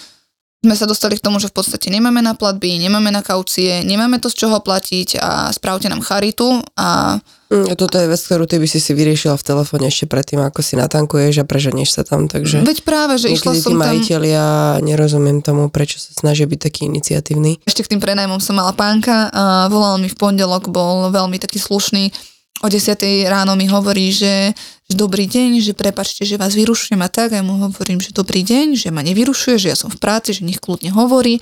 sme 0.59 0.75
sa 0.75 0.83
dostali 0.83 1.15
k 1.15 1.23
tomu, 1.23 1.39
že 1.39 1.47
v 1.47 1.55
podstate 1.55 1.87
nemáme 1.87 2.19
na 2.19 2.35
platby, 2.35 2.83
nemáme 2.83 3.15
na 3.15 3.23
kaucie, 3.23 3.79
nemáme 3.87 4.19
to 4.19 4.27
z 4.27 4.43
čoho 4.43 4.59
platiť 4.59 5.15
a 5.19 5.55
spravte 5.55 5.87
nám 5.87 6.03
charitu 6.03 6.59
a 6.75 7.19
Mm, 7.49 7.73
toto 7.73 7.97
je 7.97 8.05
vec, 8.05 8.21
ktorú 8.21 8.45
ty 8.45 8.61
by 8.61 8.69
si 8.69 8.77
si 8.77 8.93
vyriešila 8.93 9.33
v 9.33 9.41
telefóne 9.41 9.89
ešte 9.89 10.05
predtým, 10.05 10.37
ako 10.37 10.61
si 10.61 10.77
natankuješ 10.77 11.41
a 11.41 11.49
preženieš 11.49 11.97
sa 11.97 12.05
tam, 12.05 12.29
takže... 12.29 12.61
veď 12.61 12.85
práve, 12.85 13.17
že 13.17 13.33
išla 13.33 13.57
som 13.57 13.73
tam... 13.73 13.89
majiteľia, 13.89 14.77
nerozumiem 14.85 15.41
tomu, 15.41 15.65
prečo 15.73 15.97
sa 15.97 16.13
snažia 16.13 16.45
byť 16.45 16.59
taký 16.61 16.85
iniciatívny. 16.85 17.57
Ešte 17.65 17.89
k 17.89 17.97
tým 17.97 18.05
prenajmom 18.05 18.37
som 18.37 18.53
mala 18.53 18.69
pánka 18.77 19.33
a 19.33 19.65
volal 19.65 19.97
mi 19.97 20.05
v 20.05 20.13
pondelok, 20.13 20.69
bol 20.69 21.09
veľmi 21.09 21.41
taký 21.41 21.57
slušný. 21.57 22.13
O 22.59 22.67
10 22.67 22.99
ráno 23.31 23.55
mi 23.55 23.71
hovorí, 23.71 24.11
že, 24.11 24.51
že 24.83 24.93
dobrý 24.93 25.31
deň, 25.31 25.63
že 25.63 25.71
prepačte, 25.71 26.27
že 26.27 26.35
vás 26.35 26.51
vyrušujem 26.59 26.99
a 26.99 27.07
tak. 27.07 27.31
A 27.31 27.39
ja 27.39 27.43
mu 27.43 27.55
hovorím, 27.55 28.03
že 28.03 28.11
dobrý 28.11 28.43
deň, 28.43 28.75
že 28.75 28.91
ma 28.91 28.99
nevyrušuje, 28.99 29.55
že 29.55 29.67
ja 29.71 29.77
som 29.79 29.87
v 29.87 29.95
práci, 29.95 30.35
že 30.35 30.43
nech 30.43 30.59
kľudne 30.59 30.91
hovorí. 30.91 31.39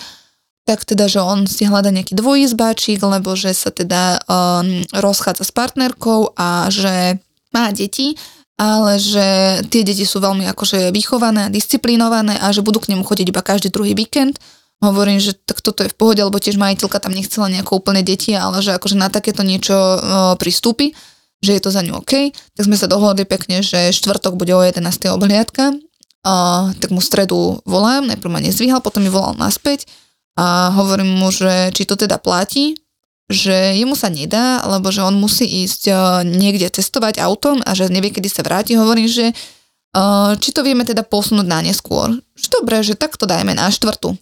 Tak 0.69 0.85
teda, 0.85 1.09
že 1.09 1.17
on 1.17 1.49
si 1.49 1.65
hľada 1.65 1.89
nejaký 1.89 2.13
dvojizbáčik, 2.13 3.01
lebo 3.01 3.33
že 3.33 3.55
sa 3.57 3.73
teda 3.73 4.21
um, 4.29 4.85
rozchádza 4.93 5.47
s 5.47 5.51
partnerkou 5.55 6.37
a 6.37 6.69
že 6.69 7.17
má 7.49 7.73
deti, 7.73 8.13
ale 8.57 9.01
že 9.01 9.61
tie 9.73 9.81
deti 9.81 10.05
sú 10.05 10.21
veľmi 10.21 10.45
akože 10.53 10.93
vychované 10.93 11.49
a 11.49 11.53
disciplinované 11.53 12.37
a 12.37 12.53
že 12.53 12.61
budú 12.61 12.77
k 12.77 12.93
nemu 12.93 13.01
chodiť 13.01 13.25
iba 13.29 13.41
každý 13.41 13.73
druhý 13.73 13.97
víkend. 13.97 14.37
Hovorím, 14.77 15.17
že 15.17 15.33
tak 15.33 15.65
toto 15.65 15.81
je 15.81 15.89
v 15.89 15.97
pohode, 15.97 16.21
lebo 16.21 16.37
tiež 16.37 16.61
majiteľka 16.61 17.01
tam 17.01 17.17
nechcela 17.17 17.49
nejako 17.49 17.81
úplne 17.81 18.05
deti, 18.05 18.37
ale 18.37 18.61
že 18.61 18.77
akože 18.77 18.93
na 18.93 19.09
takéto 19.09 19.41
niečo 19.41 19.73
o, 19.73 19.97
pristúpi, 20.37 20.93
že 21.41 21.57
je 21.57 21.61
to 21.65 21.73
za 21.73 21.81
ňu 21.81 22.05
OK. 22.05 22.29
Tak 22.53 22.63
sme 22.69 22.77
sa 22.77 22.85
dohodli 22.85 23.25
pekne, 23.25 23.65
že 23.65 23.89
štvrtok 23.89 24.37
bude 24.37 24.53
o 24.53 24.61
11. 24.61 24.77
obhliadka. 25.09 25.73
A, 26.21 26.33
tak 26.77 26.93
mu 26.93 27.01
stredu 27.01 27.57
volám, 27.65 28.05
najprv 28.05 28.29
ma 28.29 28.37
nezvíhal, 28.37 28.85
potom 28.85 29.01
mi 29.01 29.09
volal 29.09 29.33
naspäť 29.33 29.89
a 30.37 30.69
hovorím 30.77 31.09
mu, 31.09 31.33
že 31.33 31.73
či 31.73 31.89
to 31.89 31.97
teda 31.97 32.21
platí, 32.21 32.77
že 33.33 33.73
jemu 33.81 33.97
sa 33.97 34.13
nedá, 34.13 34.61
lebo 34.61 34.93
že 34.93 35.01
on 35.01 35.17
musí 35.17 35.65
ísť 35.65 35.89
niekde 36.21 36.69
cestovať 36.69 37.17
autom 37.17 37.65
a 37.65 37.73
že 37.73 37.89
nevie, 37.89 38.13
kedy 38.13 38.29
sa 38.29 38.45
vráti. 38.45 38.77
Hovorím, 38.77 39.09
že 39.09 39.33
či 40.37 40.49
to 40.53 40.61
vieme 40.61 40.85
teda 40.85 41.01
posunúť 41.01 41.47
na 41.49 41.65
neskôr. 41.65 42.13
Že 42.37 42.47
dobre, 42.61 42.85
že 42.85 42.93
tak 42.93 43.17
to 43.17 43.25
dajme 43.25 43.57
na 43.57 43.73
štvrtú. 43.73 44.13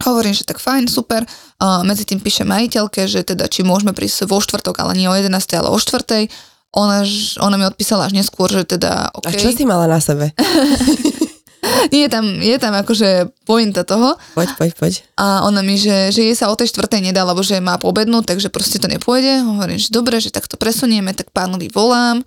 Hovorím, 0.00 0.32
že 0.32 0.48
tak 0.48 0.56
fajn, 0.56 0.88
super. 0.88 1.28
Uh, 1.60 1.84
medzi 1.84 2.08
tým 2.08 2.24
píše 2.24 2.48
majiteľke, 2.48 3.04
že 3.04 3.20
teda 3.20 3.52
či 3.52 3.60
môžeme 3.60 3.92
prísť 3.92 4.24
vo 4.24 4.40
štvrtok, 4.40 4.80
ale 4.80 4.96
nie 4.96 5.04
o 5.04 5.12
11. 5.12 5.28
ale 5.60 5.68
o 5.68 5.76
4. 5.76 6.32
Ona, 6.70 7.02
ona 7.42 7.56
mi 7.58 7.64
odpísala 7.66 8.08
až 8.08 8.16
neskôr, 8.16 8.48
že 8.48 8.64
teda 8.64 9.10
A 9.10 9.18
OK. 9.18 9.36
čo 9.36 9.52
si 9.52 9.66
mala 9.68 9.84
na 9.90 10.00
sebe? 10.00 10.32
Nie, 11.92 12.08
je 12.08 12.10
tam, 12.10 12.24
je 12.24 12.56
tam 12.56 12.72
akože 12.72 13.36
pointa 13.44 13.84
toho. 13.84 14.16
Poď, 14.32 14.48
poď, 14.56 14.70
poď. 14.80 14.92
A 15.20 15.44
ona 15.44 15.60
mi, 15.60 15.76
že, 15.76 16.08
že 16.08 16.24
jej 16.24 16.32
sa 16.32 16.48
o 16.48 16.56
tej 16.56 16.72
štvrtej 16.72 17.12
nedá, 17.12 17.20
lebo 17.26 17.44
že 17.44 17.60
má 17.60 17.76
pobednúť, 17.76 18.32
takže 18.32 18.48
proste 18.48 18.80
to 18.80 18.88
nepôjde. 18.88 19.44
Hovorím, 19.44 19.76
že 19.76 19.92
dobre, 19.92 20.16
že 20.24 20.32
tak 20.32 20.48
to 20.48 20.56
presunieme, 20.56 21.12
tak 21.12 21.34
pánovi 21.34 21.68
volám. 21.68 22.24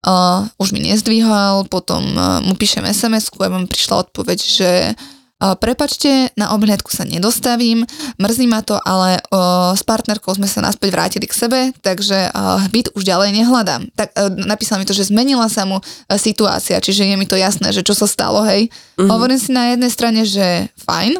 Uh, 0.00 0.48
už 0.56 0.72
mi 0.72 0.80
nezdvíhal, 0.80 1.68
potom 1.68 2.00
uh, 2.16 2.40
mu 2.40 2.56
píšem 2.56 2.88
SMS-ku 2.88 3.36
a 3.44 3.52
vám 3.52 3.68
prišla 3.68 4.08
odpoveď, 4.08 4.38
že 4.40 4.70
uh, 4.96 5.19
prepačte, 5.40 6.28
na 6.36 6.52
obhliadku 6.52 6.92
sa 6.92 7.08
nedostavím, 7.08 7.88
mrzí 8.20 8.44
ma 8.44 8.60
to, 8.60 8.76
ale 8.76 9.16
s 9.72 9.82
partnerkou 9.82 10.36
sme 10.36 10.44
sa 10.44 10.60
naspäť 10.60 10.92
vrátili 10.92 11.24
k 11.24 11.32
sebe, 11.32 11.60
takže 11.80 12.28
byt 12.68 12.92
už 12.92 13.02
ďalej 13.08 13.32
nehľadám. 13.40 13.88
Tak 13.96 14.08
uh, 14.12 14.28
napísal 14.36 14.76
mi 14.76 14.84
to, 14.84 14.92
že 14.92 15.08
zmenila 15.08 15.48
sa 15.48 15.64
mu 15.64 15.80
uh, 15.80 15.84
situácia, 16.20 16.76
čiže 16.76 17.08
je 17.08 17.16
mi 17.16 17.24
to 17.24 17.40
jasné, 17.40 17.72
že 17.72 17.80
čo 17.80 17.96
sa 17.96 18.04
stalo, 18.04 18.44
hej. 18.44 18.68
Mm-hmm. 18.68 19.08
Hovorím 19.08 19.40
si 19.40 19.50
na 19.56 19.72
jednej 19.72 19.88
strane, 19.88 20.28
že 20.28 20.68
fajn, 20.76 21.16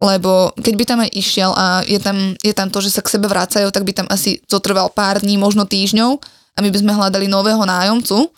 lebo 0.00 0.54
keď 0.56 0.74
by 0.78 0.84
tam 0.86 1.00
aj 1.02 1.10
išiel 1.10 1.50
a 1.52 1.82
je 1.84 1.98
tam, 1.98 2.38
je 2.38 2.54
tam 2.54 2.70
to, 2.70 2.78
že 2.80 2.94
sa 2.94 3.02
k 3.02 3.12
sebe 3.18 3.26
vracajú, 3.26 3.68
tak 3.74 3.82
by 3.82 3.92
tam 3.92 4.06
asi 4.08 4.38
zotrval 4.46 4.94
pár 4.94 5.20
dní, 5.20 5.36
možno 5.36 5.66
týždňov 5.66 6.22
a 6.54 6.58
my 6.62 6.70
by 6.70 6.78
sme 6.78 6.96
hľadali 6.96 7.26
nového 7.26 7.66
nájomcu, 7.66 8.30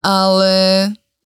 ale 0.00 0.52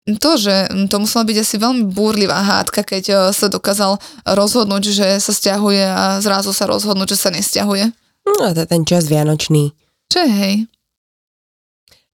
to, 0.05 0.37
že 0.37 0.69
to 0.93 1.01
musela 1.01 1.25
byť 1.25 1.37
asi 1.41 1.55
veľmi 1.57 1.89
búrlivá 1.89 2.37
hádka, 2.45 2.85
keď 2.85 3.03
eh, 3.09 3.17
sa 3.33 3.49
dokázal 3.49 3.97
rozhodnúť, 4.25 4.93
že 4.93 5.07
sa 5.17 5.33
stiahuje 5.33 5.81
a 5.81 6.21
zrazu 6.21 6.53
sa 6.53 6.69
rozhodnúť, 6.69 7.17
že 7.17 7.21
sa 7.21 7.29
nesťahuje. 7.33 7.89
No, 8.25 8.53
to 8.53 8.61
je 8.61 8.69
ten 8.69 8.85
čas 8.85 9.09
vianočný. 9.09 9.73
Čo 10.09 10.17
je 10.25 10.31
hej? 10.31 10.55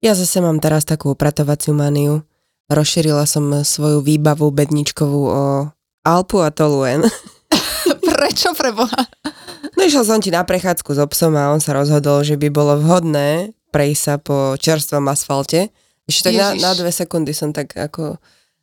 Ja 0.02 0.16
zase 0.18 0.42
mám 0.42 0.64
teraz 0.64 0.88
takú 0.88 1.14
upratovaciu 1.14 1.76
maniu. 1.76 2.24
Rozšírila 2.72 3.28
som 3.28 3.52
svoju 3.62 4.02
výbavu 4.02 4.48
bedničkovú 4.50 5.22
o 5.28 5.44
Alpu 6.08 6.42
a 6.42 6.50
Toluen. 6.50 7.06
Prečo 8.12 8.56
pre 8.56 8.72
Boha? 8.72 9.04
No 9.78 9.86
išiel 9.86 10.08
som 10.08 10.24
ti 10.24 10.34
na 10.34 10.42
prechádzku 10.42 10.96
s 10.96 11.00
obsom 11.00 11.36
a 11.38 11.52
on 11.52 11.62
sa 11.62 11.76
rozhodol, 11.78 12.24
že 12.24 12.40
by 12.40 12.48
bolo 12.50 12.80
vhodné 12.80 13.54
prejsť 13.72 14.02
sa 14.02 14.16
po 14.20 14.60
čerstvom 14.60 15.08
asfalte. 15.08 15.72
Ešte 16.12 16.30
tak 16.30 16.36
na, 16.36 16.48
Ježiš. 16.52 16.62
na 16.62 16.72
dve 16.76 16.92
sekundy 16.92 17.32
som 17.32 17.56
tak 17.56 17.72
ako 17.72 18.20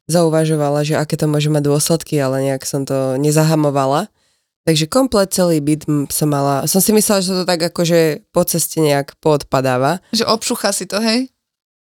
zauvažovala, 0.08 0.84
že 0.84 1.00
aké 1.00 1.16
to 1.16 1.24
môže 1.28 1.48
mať 1.48 1.64
dôsledky, 1.64 2.20
ale 2.20 2.44
nejak 2.44 2.64
som 2.68 2.84
to 2.84 3.16
nezahamovala. 3.16 4.08
Takže 4.68 4.84
komplet 4.84 5.32
celý 5.32 5.64
byt 5.64 5.88
som 6.12 6.28
mala, 6.28 6.68
som 6.68 6.84
si 6.84 6.92
myslela, 6.92 7.24
že 7.24 7.32
to 7.32 7.48
tak 7.48 7.72
akože 7.72 8.28
po 8.36 8.44
ceste 8.44 8.84
nejak 8.84 9.16
poodpadáva. 9.16 10.04
Že 10.12 10.28
obšucha 10.28 10.76
si 10.76 10.84
to, 10.84 11.00
hej? 11.00 11.32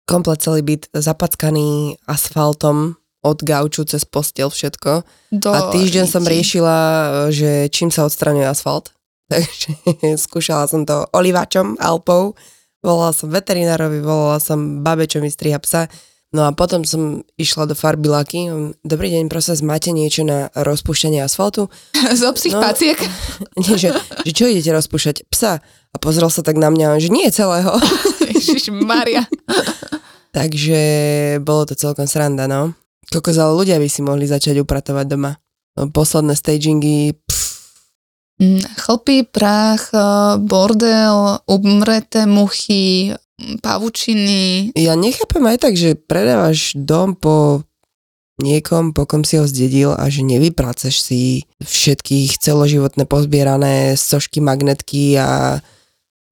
Komplet 0.05 0.37
celý 0.45 0.61
byt 0.61 0.93
zapackaný 0.93 1.97
asfaltom 2.05 2.93
od 3.25 3.41
gauču 3.41 3.89
cez 3.89 4.05
postel 4.05 4.53
všetko. 4.53 5.01
Do 5.33 5.49
A 5.49 5.73
týždeň 5.73 6.05
som 6.05 6.21
riti. 6.21 6.37
riešila, 6.37 6.77
že 7.33 7.73
čím 7.73 7.89
sa 7.89 8.05
odstraňuje 8.05 8.45
asfalt. 8.45 8.93
Takže 9.33 9.73
skúšala 10.21 10.69
som 10.69 10.85
to 10.85 11.09
olivačom, 11.09 11.81
alpou, 11.81 12.37
volala 12.85 13.09
som 13.11 13.27
veterinárovi, 13.27 13.97
volala 13.99 14.37
som 14.37 14.85
babe, 14.85 15.09
čo 15.09 15.17
mi 15.17 15.27
striha 15.27 15.57
psa. 15.57 15.89
No 16.29 16.43
a 16.43 16.51
potom 16.51 16.83
som 16.83 17.23
išla 17.35 17.63
do 17.63 17.73
farbilaky. 17.73 18.51
Dobrý 18.83 19.07
deň, 19.09 19.31
prosím, 19.31 19.65
máte 19.65 19.89
niečo 19.89 20.21
na 20.21 20.51
rozpúšťanie 20.51 21.23
asfaltu? 21.23 21.71
Zo 22.19 22.29
psích 22.35 22.53
No. 22.53 22.61
paciek. 22.61 22.99
Nie, 23.61 23.79
že, 23.79 23.89
že 24.21 24.31
čo 24.35 24.45
idete 24.45 24.69
rozpúšťať? 24.69 25.31
Psa. 25.31 25.63
A 25.63 25.97
pozrel 25.97 26.27
sa 26.27 26.43
tak 26.43 26.59
na 26.59 26.67
mňa, 26.67 26.99
že 26.99 27.07
nie 27.07 27.23
celého. 27.31 27.71
Ježiš 28.35 28.67
Maria. 28.69 29.23
Takže 30.35 30.79
bolo 31.39 31.63
to 31.63 31.73
celkom 31.73 32.03
sranda, 32.03 32.45
no. 32.45 32.75
Kokos, 33.07 33.39
ale 33.39 33.55
ľudia 33.55 33.79
by 33.79 33.87
si 33.87 34.03
mohli 34.03 34.27
začať 34.27 34.59
upratovať 34.59 35.05
doma. 35.07 35.39
No, 35.75 35.87
posledné 35.87 36.35
stagingy, 36.35 37.15
pff, 37.15 37.44
Chlpy, 38.75 39.23
prach, 39.23 39.95
eh, 39.95 40.35
bordel, 40.43 41.39
umreté 41.47 42.27
muchy, 42.27 43.15
mm, 43.15 43.63
pavučiny. 43.63 44.71
Ja 44.75 44.99
nechápem 44.99 45.43
aj 45.47 45.57
tak, 45.63 45.73
že 45.79 45.95
predávaš 45.95 46.75
dom 46.75 47.15
po 47.15 47.63
niekom, 48.43 48.91
po 48.91 49.07
kom 49.07 49.23
si 49.23 49.39
ho 49.39 49.47
zdedil 49.47 49.95
a 49.95 50.11
že 50.11 50.27
nevypraceš 50.27 50.95
si 50.99 51.21
všetkých 51.63 52.35
celoživotné 52.35 53.07
pozbierané 53.07 53.95
sošky, 53.95 54.43
magnetky 54.43 55.15
a 55.15 55.63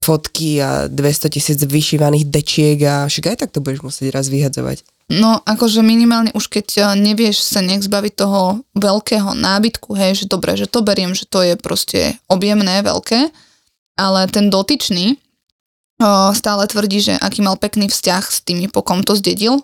fotky 0.04 0.60
a 0.60 0.92
200 0.92 1.32
tisíc 1.32 1.60
vyšívaných 1.64 2.28
dečiek 2.28 2.78
a 2.84 3.08
však 3.08 3.26
aj 3.32 3.38
tak 3.40 3.50
to 3.56 3.64
budeš 3.64 3.88
musieť 3.88 4.12
raz 4.12 4.28
vyhadzovať. 4.28 4.84
No, 5.12 5.44
akože 5.44 5.84
minimálne 5.84 6.32
už 6.32 6.48
keď 6.48 6.68
eh, 6.80 6.84
nevieš 6.96 7.44
sa 7.44 7.60
nejak 7.60 7.84
zbaviť 7.84 8.14
toho 8.16 8.64
veľkého 8.76 9.36
nábytku, 9.36 9.96
hej, 9.96 10.24
že 10.24 10.26
dobre, 10.32 10.56
že 10.56 10.70
to 10.70 10.80
beriem, 10.86 11.12
že 11.12 11.28
to 11.28 11.44
je 11.44 11.60
proste 11.60 12.16
objemné, 12.32 12.80
veľké, 12.84 13.32
ale 14.00 14.26
ten 14.32 14.50
dotyčný 14.50 15.22
o, 16.02 16.34
stále 16.34 16.66
tvrdí, 16.66 17.00
že 17.00 17.14
aký 17.16 17.46
mal 17.46 17.56
pekný 17.60 17.88
vzťah 17.88 18.24
s 18.24 18.42
tými, 18.42 18.68
po 18.68 18.82
kom 18.82 19.06
to 19.06 19.14
zdedil. 19.16 19.62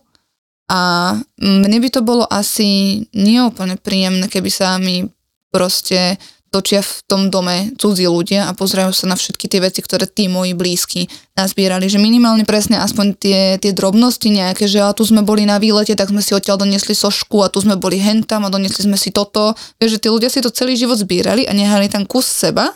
A 0.69 1.17
mne 1.41 1.77
by 1.81 1.89
to 1.89 2.05
bolo 2.05 2.29
asi 2.29 3.01
neúplne 3.09 3.73
príjemné, 3.81 4.29
keby 4.29 4.53
sa 4.53 4.77
mi 4.77 5.09
proste 5.49 6.21
točia 6.49 6.81
v 6.81 6.93
tom 7.05 7.21
dome 7.29 7.71
cudzí 7.77 8.09
ľudia 8.09 8.49
a 8.49 8.57
pozerajú 8.57 8.91
sa 8.91 9.05
na 9.05 9.15
všetky 9.15 9.45
tie 9.45 9.61
veci, 9.61 9.79
ktoré 9.85 10.09
tí 10.09 10.25
moji 10.25 10.57
blízky 10.57 11.05
nazbierali. 11.37 11.85
Že 11.85 12.01
minimálne 12.01 12.43
presne 12.43 12.81
aspoň 12.81 13.05
tie, 13.15 13.41
tie 13.61 13.71
drobnosti 13.71 14.25
nejaké, 14.25 14.65
že 14.65 14.81
a 14.81 14.91
tu 14.91 15.05
sme 15.05 15.21
boli 15.21 15.45
na 15.45 15.61
výlete, 15.61 15.93
tak 15.93 16.09
sme 16.09 16.25
si 16.25 16.33
odtiaľ 16.33 16.59
doniesli 16.59 16.97
sošku 16.97 17.45
a 17.45 17.53
tu 17.53 17.61
sme 17.61 17.77
boli 17.77 18.01
hentam 18.01 18.43
a 18.43 18.53
doniesli 18.53 18.89
sme 18.89 18.97
si 18.97 19.13
toto. 19.13 19.53
Vieš, 19.77 19.97
že 19.97 20.01
tí 20.03 20.07
ľudia 20.09 20.27
si 20.33 20.41
to 20.41 20.49
celý 20.49 20.73
život 20.73 20.97
zbierali 20.97 21.45
a 21.45 21.53
nehali 21.53 21.87
tam 21.87 22.03
kus 22.03 22.25
seba 22.25 22.73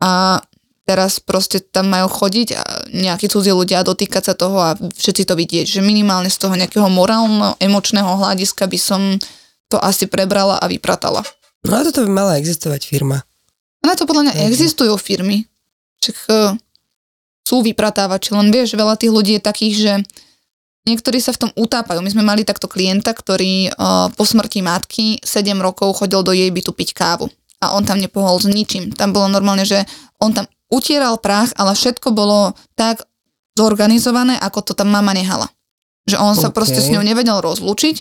a 0.00 0.40
teraz 0.86 1.18
proste 1.18 1.58
tam 1.58 1.90
majú 1.90 2.06
chodiť 2.06 2.48
a 2.54 2.62
nejakí 2.94 3.26
cudzí 3.26 3.50
ľudia 3.50 3.82
dotýkať 3.82 4.22
sa 4.22 4.34
toho 4.38 4.56
a 4.62 4.78
všetci 4.78 5.26
to 5.26 5.34
vidieť, 5.34 5.66
že 5.66 5.80
minimálne 5.82 6.30
z 6.30 6.38
toho 6.38 6.54
nejakého 6.54 6.86
morálno-emočného 6.86 8.06
hľadiska 8.06 8.70
by 8.70 8.78
som 8.78 9.02
to 9.66 9.82
asi 9.82 10.06
prebrala 10.06 10.62
a 10.62 10.70
vypratala. 10.70 11.26
No 11.66 11.76
a 11.76 11.84
toto 11.84 12.02
by 12.02 12.10
mala 12.10 12.38
existovať 12.38 12.86
firma. 12.86 13.22
Na 13.82 13.94
to 13.94 14.06
podľa 14.06 14.30
mňa 14.30 14.34
Mhm. 14.38 14.42
existujú 14.46 14.94
firmy. 14.96 15.46
Však 16.00 16.16
uh, 16.28 16.54
sú 17.42 17.62
vypratávači, 17.62 18.34
len 18.34 18.50
vieš, 18.50 18.74
veľa 18.74 18.94
tých 18.94 19.10
ľudí 19.10 19.32
je 19.38 19.42
takých, 19.42 19.74
že 19.78 19.92
niektorí 20.84 21.18
sa 21.18 21.34
v 21.34 21.46
tom 21.46 21.50
utápajú. 21.54 21.98
My 21.98 22.10
sme 22.10 22.22
mali 22.22 22.42
takto 22.42 22.66
klienta, 22.66 23.10
ktorý 23.10 23.70
uh, 23.70 24.10
po 24.10 24.22
smrti 24.22 24.62
matky 24.62 25.18
7 25.22 25.54
rokov 25.58 26.02
chodil 26.02 26.22
do 26.22 26.30
jej 26.30 26.50
bytu 26.50 26.70
piť 26.70 26.94
kávu. 26.94 27.26
A 27.58 27.72
on 27.72 27.82
tam 27.82 27.98
nepohol 27.98 28.36
s 28.36 28.46
ničím. 28.46 28.92
Tam 28.92 29.10
bolo 29.10 29.26
normálne, 29.26 29.64
že 29.64 29.82
on 30.20 30.30
tam 30.30 30.44
utieral 30.68 31.16
prach, 31.18 31.50
ale 31.56 31.72
všetko 31.72 32.12
bolo 32.12 32.52
tak 32.76 33.06
zorganizované, 33.56 34.36
ako 34.36 34.60
to 34.60 34.72
tam 34.76 34.92
mama 34.92 35.16
nehala. 35.16 35.48
Že 36.04 36.16
on 36.20 36.34
sa 36.36 36.52
OK. 36.52 36.54
proste 36.54 36.78
s 36.78 36.92
ňou 36.92 37.00
nevedel 37.02 37.40
rozlúčiť 37.40 37.96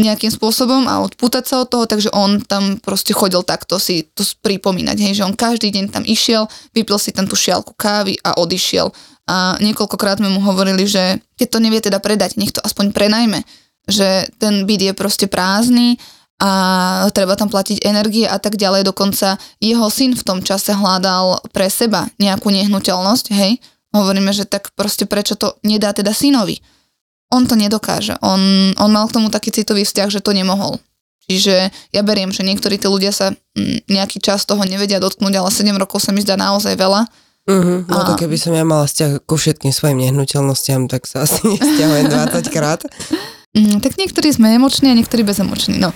nejakým 0.00 0.32
spôsobom 0.32 0.88
a 0.88 1.04
odpútať 1.04 1.44
sa 1.44 1.60
od 1.60 1.68
toho, 1.68 1.84
takže 1.84 2.08
on 2.16 2.40
tam 2.40 2.80
proste 2.80 3.12
chodil 3.12 3.44
takto 3.44 3.76
si 3.76 4.08
to 4.16 4.24
pripomínať, 4.40 4.96
hej, 4.96 5.20
že 5.20 5.26
on 5.28 5.36
každý 5.36 5.68
deň 5.68 5.92
tam 5.92 6.04
išiel, 6.08 6.48
vypil 6.72 6.96
si 6.96 7.12
tam 7.12 7.28
tú 7.28 7.36
šialku 7.36 7.76
kávy 7.76 8.16
a 8.24 8.40
odišiel. 8.40 8.88
A 9.28 9.60
niekoľkokrát 9.60 10.18
sme 10.18 10.32
mu 10.32 10.40
hovorili, 10.40 10.88
že 10.88 11.20
keď 11.36 11.48
to 11.52 11.58
nevie 11.60 11.80
teda 11.84 12.00
predať, 12.00 12.40
nech 12.40 12.56
to 12.56 12.64
aspoň 12.64 12.96
prenajme, 12.96 13.44
že 13.84 14.26
ten 14.40 14.64
byt 14.64 14.80
je 14.80 14.92
proste 14.96 15.26
prázdny 15.28 16.00
a 16.40 17.06
treba 17.12 17.36
tam 17.36 17.52
platiť 17.52 17.84
energie 17.84 18.24
a 18.26 18.40
tak 18.40 18.56
ďalej. 18.56 18.88
Dokonca 18.88 19.36
jeho 19.60 19.86
syn 19.92 20.16
v 20.16 20.26
tom 20.26 20.40
čase 20.40 20.72
hľadal 20.72 21.38
pre 21.52 21.68
seba 21.68 22.08
nejakú 22.16 22.48
nehnuteľnosť, 22.48 23.26
hej. 23.30 23.60
Hovoríme, 23.92 24.32
že 24.32 24.48
tak 24.48 24.72
proste 24.72 25.04
prečo 25.04 25.36
to 25.36 25.60
nedá 25.60 25.92
teda 25.92 26.16
synovi 26.16 26.64
on 27.32 27.48
to 27.48 27.56
nedokáže. 27.56 28.20
On, 28.20 28.40
on 28.76 28.90
mal 28.92 29.08
k 29.08 29.16
tomu 29.16 29.32
taký 29.32 29.48
citový 29.48 29.88
vzťah, 29.88 30.12
že 30.12 30.20
to 30.20 30.36
nemohol. 30.36 30.76
Čiže 31.26 31.72
ja 31.96 32.02
beriem, 32.04 32.28
že 32.28 32.44
niektorí 32.44 32.76
tí 32.76 32.86
ľudia 32.90 33.14
sa 33.14 33.32
mm, 33.32 33.88
nejaký 33.88 34.20
čas 34.20 34.44
toho 34.44 34.60
nevedia 34.68 35.00
dotknúť, 35.00 35.34
ale 35.40 35.48
7 35.48 35.72
rokov 35.80 36.04
sa 36.04 36.12
mi 36.12 36.20
zdá 36.20 36.36
naozaj 36.36 36.76
veľa. 36.76 37.08
Uh-huh. 37.42 37.82
No 37.88 38.06
to 38.06 38.14
keby 38.14 38.38
som 38.38 38.54
ja 38.54 38.62
mala 38.62 38.86
vzťah 38.86 39.26
ku 39.26 39.34
všetkým 39.34 39.74
svojim 39.74 39.98
nehnuteľnostiam, 39.98 40.86
tak 40.86 41.08
sa 41.08 41.26
asi 41.26 41.42
nesťahujem 41.56 42.06
20 42.12 42.54
krát. 42.54 42.84
Mm, 43.56 43.80
tak 43.80 43.96
niektorí 43.96 44.28
sme 44.30 44.52
emoční 44.52 44.92
a 44.92 44.98
niektorí 44.98 45.24
bezemoční. 45.24 45.80
No. 45.80 45.90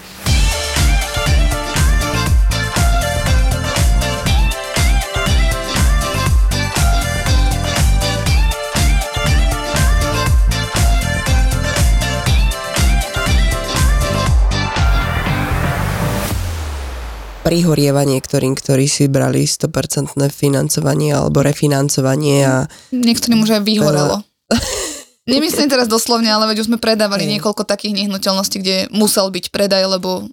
Prihorievanie 17.46 18.18
niektorým, 18.18 18.58
ktorí 18.58 18.90
si 18.90 19.06
brali 19.06 19.46
100% 19.46 20.18
financovanie 20.34 21.14
alebo 21.14 21.46
refinancovanie 21.46 22.42
a 22.42 22.66
Niektorým 22.90 23.46
už 23.46 23.60
aj 23.60 23.62
vyhorelo. 23.62 24.18
Nemyslím 25.30 25.66
teraz 25.66 25.90
doslovne, 25.90 26.30
ale 26.30 26.46
veď 26.50 26.62
už 26.62 26.68
sme 26.70 26.78
predávali 26.78 27.26
Hej. 27.26 27.38
niekoľko 27.38 27.66
takých 27.66 27.98
nehnuteľností, 27.98 28.62
kde 28.62 28.76
musel 28.94 29.26
byť 29.34 29.50
predaj, 29.50 29.98
lebo, 29.98 30.30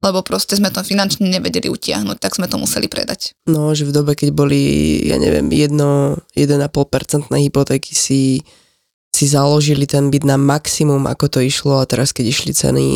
lebo 0.00 0.18
proste 0.24 0.56
sme 0.56 0.72
to 0.72 0.80
finančne 0.80 1.28
nevedeli 1.28 1.68
utiahnuť, 1.68 2.16
tak 2.16 2.40
sme 2.40 2.48
to 2.48 2.56
museli 2.56 2.88
predať. 2.88 3.36
no, 3.44 3.76
že 3.76 3.84
v 3.84 3.92
dobe, 3.92 4.16
keď 4.16 4.32
boli, 4.32 4.96
ja 5.04 5.20
neviem, 5.20 5.52
1, 5.52 5.76
1,5% 5.76 7.28
hypotéky 7.28 7.92
si, 7.92 8.40
si 9.12 9.24
založili 9.28 9.84
ten 9.84 10.08
byt 10.08 10.24
na 10.24 10.40
maximum, 10.40 11.04
ako 11.04 11.36
to 11.36 11.40
išlo 11.44 11.84
a 11.84 11.88
teraz, 11.88 12.16
keď 12.16 12.32
išli 12.32 12.56
ceny 12.56 12.86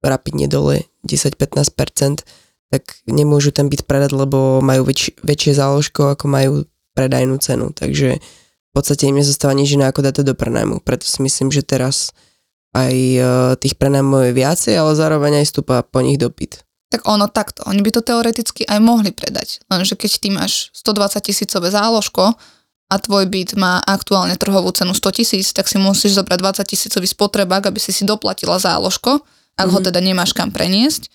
rapidne 0.00 0.48
dole 0.48 0.88
10-15%, 1.04 2.24
tak 2.70 2.98
nemôžu 3.06 3.54
ten 3.54 3.70
byt 3.70 3.86
predať, 3.86 4.12
lebo 4.12 4.58
majú 4.60 4.86
väč, 4.86 5.14
väčšie 5.22 5.54
záložko, 5.54 6.18
ako 6.18 6.24
majú 6.26 6.50
predajnú 6.98 7.38
cenu. 7.38 7.70
Takže 7.70 8.18
v 8.18 8.72
podstate 8.74 9.08
im 9.08 9.16
nezostáva 9.16 9.54
nič 9.54 9.72
iné, 9.72 9.86
ako 9.88 10.02
dať 10.02 10.20
to 10.20 10.22
do 10.32 10.34
prenajmu. 10.34 10.82
Preto 10.82 11.06
si 11.06 11.22
myslím, 11.22 11.48
že 11.54 11.64
teraz 11.64 12.10
aj 12.76 12.92
e, 12.92 13.20
tých 13.56 13.78
prenajmov 13.80 14.28
je 14.28 14.32
viacej, 14.36 14.74
ale 14.76 14.92
zároveň 14.98 15.40
aj 15.40 15.46
stúpa 15.48 15.80
po 15.80 16.04
nich 16.04 16.20
dopyt. 16.20 16.66
Tak 16.92 17.08
ono 17.08 17.26
takto, 17.26 17.66
oni 17.66 17.82
by 17.82 17.90
to 17.90 18.02
teoreticky 18.04 18.62
aj 18.68 18.78
mohli 18.78 19.10
predať. 19.10 19.64
Lenže 19.66 19.96
keď 19.96 20.10
ty 20.22 20.28
máš 20.30 20.70
120 20.76 21.18
tisícové 21.24 21.72
záložko 21.72 22.36
a 22.86 22.94
tvoj 23.02 23.26
byt 23.26 23.58
má 23.58 23.82
aktuálne 23.82 24.38
trhovú 24.38 24.70
cenu 24.70 24.94
100 24.94 25.18
tisíc, 25.18 25.50
tak 25.50 25.66
si 25.66 25.80
musíš 25.82 26.14
zobrať 26.14 26.38
20 26.62 26.62
tisícový 26.62 27.08
spotrebák, 27.10 27.66
aby 27.66 27.80
si 27.82 27.90
si 27.90 28.06
doplatila 28.06 28.60
záložko, 28.62 29.24
ak 29.56 29.68
ho 29.72 29.80
Mhm. 29.82 29.86
teda 29.90 29.98
nemáš 29.98 30.30
kam 30.36 30.52
preniesť. 30.54 31.10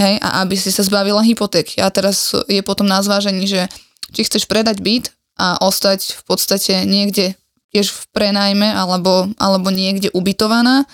Hej, 0.00 0.16
a 0.24 0.40
aby 0.40 0.56
si 0.56 0.72
sa 0.72 0.80
zbavila 0.80 1.20
hypotéky. 1.20 1.76
A 1.84 1.92
teraz 1.92 2.32
je 2.48 2.64
potom 2.64 2.88
na 2.88 3.04
zvážení, 3.04 3.44
že 3.44 3.68
či 4.16 4.24
chceš 4.24 4.48
predať 4.48 4.80
byt 4.80 5.12
a 5.36 5.60
ostať 5.60 6.16
v 6.16 6.22
podstate 6.24 6.88
niekde 6.88 7.36
tiež 7.70 7.92
v 7.92 8.02
prenajme 8.16 8.64
alebo, 8.64 9.28
alebo 9.36 9.68
niekde 9.68 10.08
ubytovaná 10.16 10.88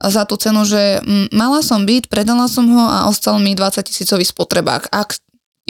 za 0.00 0.28
tú 0.28 0.36
cenu, 0.36 0.64
že 0.68 1.00
mm, 1.00 1.32
mala 1.32 1.64
som 1.64 1.88
byt, 1.88 2.12
predala 2.12 2.48
som 2.52 2.68
ho 2.68 2.84
a 2.84 3.08
ostal 3.08 3.40
mi 3.40 3.56
20 3.56 3.80
tisícový 3.80 4.24
spotrebák, 4.28 4.92
ak 4.92 5.20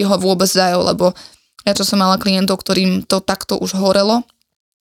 ho 0.00 0.16
vôbec 0.18 0.50
dajú, 0.50 0.80
lebo 0.86 1.12
ja 1.66 1.72
čo 1.76 1.84
som 1.84 2.00
mala 2.00 2.16
klientov, 2.16 2.62
ktorým 2.62 3.04
to 3.04 3.20
takto 3.20 3.58
už 3.58 3.76
horelo, 3.76 4.24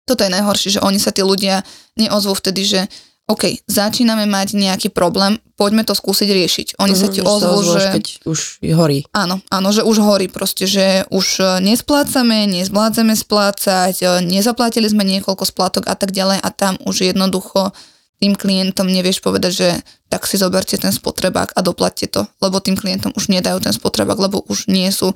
toto 0.06 0.22
je 0.22 0.30
najhoršie, 0.30 0.78
že 0.78 0.84
oni 0.84 1.02
sa 1.02 1.10
tí 1.10 1.26
ľudia 1.26 1.66
neozvú 1.98 2.36
vtedy, 2.38 2.62
že 2.62 2.80
OK, 3.26 3.66
začíname 3.66 4.22
mať 4.30 4.54
nejaký 4.54 4.94
problém, 4.94 5.42
poďme 5.58 5.82
to 5.82 5.98
skúsiť 5.98 6.30
riešiť. 6.30 6.66
Oni 6.78 6.94
sa 6.94 7.10
Mhm, 7.10 7.12
ti 7.12 7.20
ozvú, 7.26 7.58
že... 7.74 7.82
Keď 7.98 8.06
už 8.22 8.38
horí. 8.70 9.02
Áno, 9.10 9.42
áno, 9.50 9.68
že 9.74 9.82
už 9.82 9.98
horí 9.98 10.30
proste, 10.30 10.70
že 10.70 11.02
už 11.10 11.42
e, 11.42 11.44
nesplácame, 11.58 12.46
nezvládzame 12.46 13.18
splácať, 13.18 13.94
e, 13.98 14.06
nezaplatili 14.22 14.86
sme 14.86 15.02
niekoľko 15.02 15.42
splátok 15.42 15.90
a 15.90 15.98
tak 15.98 16.14
ďalej 16.14 16.38
a 16.38 16.48
tam 16.54 16.78
už 16.86 17.02
jednoducho 17.02 17.74
tým 18.22 18.38
klientom 18.38 18.86
nevieš 18.86 19.18
povedať, 19.18 19.52
že 19.52 19.68
tak 20.06 20.22
si 20.24 20.38
zoberte 20.38 20.78
ten 20.78 20.94
spotrebák 20.94 21.50
a 21.52 21.60
doplatte 21.66 22.06
to, 22.06 22.30
lebo 22.38 22.62
tým 22.62 22.78
klientom 22.78 23.10
už 23.18 23.26
nedajú 23.26 23.58
ten 23.58 23.74
spotrebák, 23.74 24.16
lebo 24.22 24.46
už 24.46 24.70
nie 24.70 24.88
sú, 24.94 25.10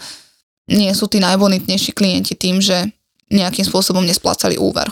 nie 0.67 0.91
sú 0.99 1.07
tí 1.07 1.23
najbonitnejší 1.23 1.95
klienti 1.95 2.35
tým, 2.35 2.59
že 2.59 2.91
nejakým 3.31 3.63
spôsobom 3.63 4.03
nesplácali 4.03 4.59
úver. 4.59 4.91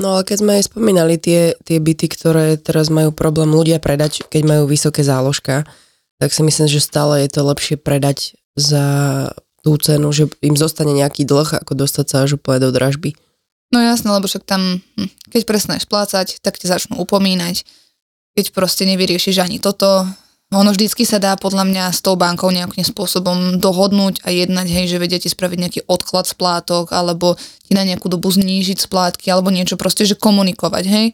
No 0.00 0.16
ale 0.16 0.24
keď 0.24 0.36
sme 0.40 0.52
aj 0.56 0.72
spomínali 0.72 1.20
tie, 1.20 1.52
tie 1.62 1.76
byty, 1.76 2.06
ktoré 2.08 2.56
teraz 2.56 2.88
majú 2.88 3.12
problém 3.12 3.52
ľudia 3.52 3.76
predať, 3.76 4.24
keď 4.24 4.42
majú 4.48 4.64
vysoké 4.64 5.04
záložka, 5.04 5.68
tak 6.16 6.30
si 6.32 6.40
myslím, 6.40 6.68
že 6.70 6.80
stále 6.80 7.26
je 7.26 7.30
to 7.34 7.44
lepšie 7.44 7.76
predať 7.76 8.38
za 8.56 8.86
tú 9.62 9.76
cenu, 9.78 10.10
že 10.10 10.30
im 10.42 10.58
zostane 10.58 10.90
nejaký 10.90 11.22
dlh, 11.28 11.62
ako 11.62 11.72
dostať 11.74 12.06
sa 12.08 12.16
až 12.24 12.40
úplne 12.40 12.62
do 12.62 12.70
dražby. 12.74 13.14
No 13.72 13.80
jasné, 13.80 14.12
lebo 14.12 14.28
však 14.28 14.44
tam, 14.44 14.84
hm, 14.98 15.10
keď 15.32 15.42
presneš 15.48 15.88
splácať, 15.88 16.42
tak 16.44 16.60
ti 16.60 16.68
začnú 16.68 17.00
upomínať. 17.00 17.64
Keď 18.36 18.52
proste 18.52 18.84
nevyriešiš 18.84 19.40
ani 19.40 19.60
toto, 19.60 20.08
ono 20.52 20.70
vždycky 20.70 21.08
sa 21.08 21.16
dá 21.16 21.32
podľa 21.40 21.64
mňa 21.64 21.84
s 21.96 22.04
tou 22.04 22.12
bankou 22.12 22.52
nejakým 22.52 22.84
spôsobom 22.84 23.56
dohodnúť 23.56 24.20
a 24.22 24.28
jednať, 24.28 24.68
hej, 24.68 24.84
že 24.92 25.00
vedia 25.00 25.16
ti 25.16 25.32
spraviť 25.32 25.58
nejaký 25.58 25.80
odklad 25.88 26.28
splátok, 26.28 26.92
alebo 26.92 27.40
ti 27.64 27.72
na 27.72 27.88
nejakú 27.88 28.12
dobu 28.12 28.28
znížiť 28.28 28.84
splátky, 28.84 29.32
alebo 29.32 29.48
niečo 29.48 29.80
proste, 29.80 30.04
že 30.04 30.12
komunikovať, 30.12 30.84
hej. 30.84 31.06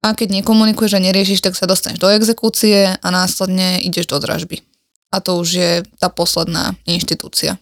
A 0.00 0.16
keď 0.16 0.40
nekomunikuješ 0.40 0.96
a 0.96 1.04
neriešiš, 1.04 1.44
tak 1.44 1.60
sa 1.60 1.68
dostaneš 1.68 2.00
do 2.00 2.08
exekúcie 2.08 2.96
a 2.96 3.08
následne 3.12 3.84
ideš 3.84 4.08
do 4.08 4.16
dražby. 4.16 4.64
A 5.12 5.20
to 5.20 5.36
už 5.36 5.48
je 5.52 5.72
tá 6.00 6.08
posledná 6.08 6.72
inštitúcia. 6.88 7.60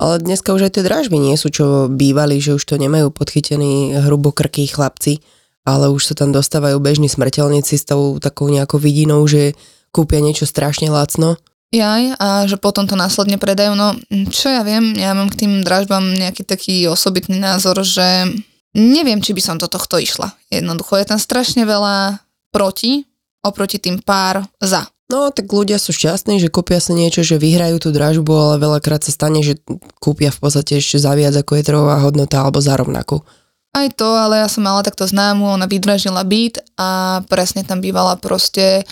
Ale 0.00 0.20
dneska 0.20 0.52
už 0.56 0.68
aj 0.68 0.80
tie 0.80 0.84
dražby 0.84 1.16
nie 1.16 1.36
sú, 1.36 1.52
čo 1.52 1.88
bývali, 1.92 2.40
že 2.40 2.56
už 2.56 2.64
to 2.64 2.80
nemajú 2.80 3.12
podchytení 3.12 4.00
hrubokrkí 4.00 4.64
chlapci, 4.68 5.20
ale 5.68 5.92
už 5.92 6.12
sa 6.12 6.14
tam 6.16 6.32
dostávajú 6.32 6.80
bežní 6.80 7.08
smrteľníci 7.08 7.74
s 7.76 7.84
tou 7.84 8.16
takou 8.16 8.48
nejakou 8.48 8.80
vidinou, 8.80 9.24
že 9.28 9.56
kúpia 9.96 10.20
niečo 10.20 10.44
strašne 10.44 10.92
lacno. 10.92 11.40
Jaj, 11.72 12.20
a 12.20 12.44
že 12.44 12.60
potom 12.60 12.84
to 12.84 12.94
následne 12.94 13.40
predajú. 13.40 13.72
No, 13.72 13.96
čo 14.28 14.52
ja 14.52 14.60
viem, 14.60 14.92
ja 14.92 15.16
mám 15.16 15.32
k 15.32 15.44
tým 15.44 15.64
dražbám 15.64 16.14
nejaký 16.14 16.44
taký 16.44 16.84
osobitný 16.86 17.40
názor, 17.40 17.80
že 17.80 18.28
neviem, 18.76 19.24
či 19.24 19.32
by 19.32 19.42
som 19.42 19.56
do 19.56 19.66
tohto 19.66 19.96
išla. 19.96 20.36
Jednoducho 20.52 21.00
je 21.00 21.08
tam 21.08 21.18
strašne 21.18 21.64
veľa 21.64 22.20
proti, 22.52 23.08
oproti 23.40 23.80
tým 23.80 24.04
pár 24.04 24.44
za. 24.60 24.86
No, 25.06 25.30
tak 25.30 25.46
ľudia 25.46 25.78
sú 25.78 25.94
šťastní, 25.94 26.42
že 26.42 26.50
kúpia 26.50 26.82
sa 26.82 26.90
niečo, 26.90 27.22
že 27.22 27.38
vyhrajú 27.38 27.78
tú 27.78 27.94
dražbu, 27.94 28.30
ale 28.34 28.54
veľakrát 28.58 29.06
sa 29.06 29.14
stane, 29.14 29.38
že 29.38 29.54
kúpia 30.02 30.34
v 30.34 30.38
podstate 30.42 30.82
ešte 30.82 30.98
za 30.98 31.14
viac, 31.14 31.30
ako 31.30 31.54
je 31.54 31.66
trhová 31.66 32.02
hodnota, 32.02 32.42
alebo 32.42 32.58
za 32.58 32.74
rovnakú. 32.74 33.22
Aj 33.70 33.86
to, 33.94 34.08
ale 34.18 34.42
ja 34.42 34.48
som 34.50 34.66
mala 34.66 34.82
takto 34.82 35.06
známu, 35.06 35.46
ona 35.46 35.70
vydražila 35.70 36.26
byt 36.26 36.58
a 36.74 37.20
presne 37.30 37.62
tam 37.62 37.78
bývala 37.78 38.18
proste 38.18 38.82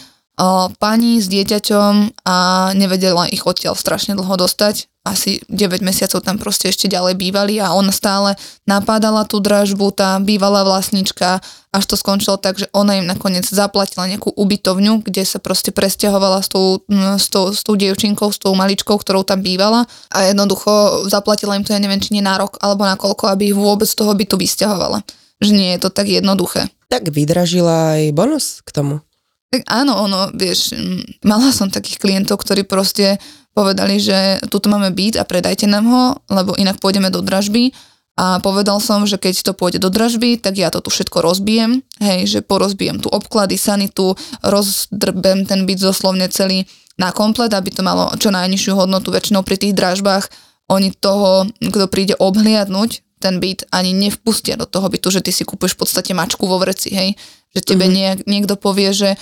pani 0.83 1.23
s 1.23 1.31
dieťaťom 1.31 2.25
a 2.27 2.37
nevedela 2.75 3.31
ich 3.31 3.47
odtiaľ 3.47 3.79
strašne 3.79 4.19
dlho 4.19 4.35
dostať 4.35 4.91
asi 5.05 5.45
9 5.53 5.85
mesiacov 5.85 6.25
tam 6.25 6.41
proste 6.41 6.73
ešte 6.73 6.89
ďalej 6.89 7.21
bývali 7.21 7.61
a 7.61 7.77
ona 7.77 7.93
stále 7.93 8.41
napádala 8.65 9.29
tú 9.29 9.37
dražbu, 9.37 9.93
tá 9.93 10.17
bývalá 10.17 10.65
vlastnička, 10.65 11.45
až 11.77 11.85
to 11.85 12.01
skončilo 12.01 12.41
tak, 12.41 12.57
že 12.57 12.73
ona 12.73 12.97
im 12.97 13.05
nakoniec 13.05 13.45
zaplatila 13.45 14.09
nejakú 14.09 14.33
ubytovňu, 14.33 15.05
kde 15.05 15.29
sa 15.29 15.37
proste 15.37 15.77
presťahovala 15.77 16.41
s 16.41 16.49
tou, 16.49 16.81
s 17.21 17.29
tou, 17.29 17.53
s 17.53 17.61
tou 17.61 17.77
dievčinkou, 17.77 18.33
s 18.33 18.41
tou 18.41 18.57
maličkou, 18.57 18.97
ktorou 18.97 19.29
tam 19.29 19.45
bývala 19.45 19.85
a 20.09 20.25
jednoducho 20.25 21.05
zaplatila 21.13 21.61
im 21.61 21.69
to, 21.69 21.77
ja 21.77 21.85
neviem, 21.85 22.01
či 22.01 22.17
nie 22.17 22.25
na 22.25 22.41
rok 22.41 22.57
alebo 22.65 22.89
na 22.89 22.97
koľko, 22.97 23.29
aby 23.29 23.53
ich 23.53 23.57
vôbec 23.57 23.85
z 23.85 24.01
toho 24.01 24.17
bytu 24.17 24.41
vysťahovala. 24.41 25.05
Že 25.45 25.53
nie 25.53 25.71
je 25.77 25.85
to 25.85 25.93
tak 25.93 26.09
jednoduché. 26.09 26.73
Tak 26.89 27.13
vydražila 27.13 28.01
aj 28.01 28.17
bonus 28.17 28.65
k 28.65 28.73
tomu. 28.73 29.05
Tak 29.55 29.71
áno, 29.71 29.95
ono, 30.03 30.35
vieš, 30.35 30.75
mala 31.23 31.55
som 31.55 31.71
takých 31.71 32.03
klientov, 32.03 32.43
ktorí 32.43 32.67
proste 32.67 33.23
povedali, 33.55 34.03
že 34.03 34.43
tuto 34.51 34.67
máme 34.67 34.91
byt 34.91 35.15
a 35.15 35.23
predajte 35.23 35.71
nám 35.71 35.87
ho, 35.87 36.05
lebo 36.27 36.59
inak 36.59 36.83
pôjdeme 36.83 37.07
do 37.07 37.23
dražby. 37.23 37.71
A 38.19 38.43
povedal 38.43 38.83
som, 38.83 39.07
že 39.07 39.15
keď 39.15 39.47
to 39.47 39.53
pôjde 39.55 39.79
do 39.79 39.95
dražby, 39.95 40.43
tak 40.43 40.59
ja 40.59 40.75
to 40.75 40.83
tu 40.83 40.91
všetko 40.91 41.23
rozbijem, 41.23 41.87
hej, 42.03 42.27
že 42.27 42.39
porozbijem 42.43 42.99
tu 42.99 43.07
obklady, 43.11 43.55
sanitu, 43.55 44.19
rozdrbem 44.43 45.47
ten 45.47 45.71
byt 45.71 45.79
zoslovne 45.79 46.27
celý 46.35 46.67
na 46.99 47.15
komplet, 47.15 47.55
aby 47.55 47.71
to 47.71 47.87
malo 47.87 48.11
čo 48.19 48.35
najnižšiu 48.35 48.75
hodnotu. 48.75 49.15
Väčšinou 49.15 49.47
pri 49.47 49.55
tých 49.55 49.75
dražbách 49.79 50.35
oni 50.67 50.91
toho, 50.95 51.47
kto 51.63 51.87
príde 51.87 52.19
obhliadnúť 52.19 53.07
ten 53.23 53.39
byt, 53.39 53.71
ani 53.71 53.95
nevpustia 53.95 54.59
do 54.59 54.67
toho 54.67 54.91
bytu, 54.91 55.15
že 55.15 55.23
ty 55.23 55.31
si 55.31 55.47
kúpiš 55.47 55.79
v 55.79 55.87
podstate 55.87 56.11
mačku 56.11 56.43
vo 56.43 56.59
vreci, 56.59 56.91
hej. 56.91 57.15
Že 57.55 57.61
tebe 57.63 57.87
mm-hmm. 57.87 58.27
niekto 58.27 58.59
povie, 58.59 58.91
že 58.91 59.15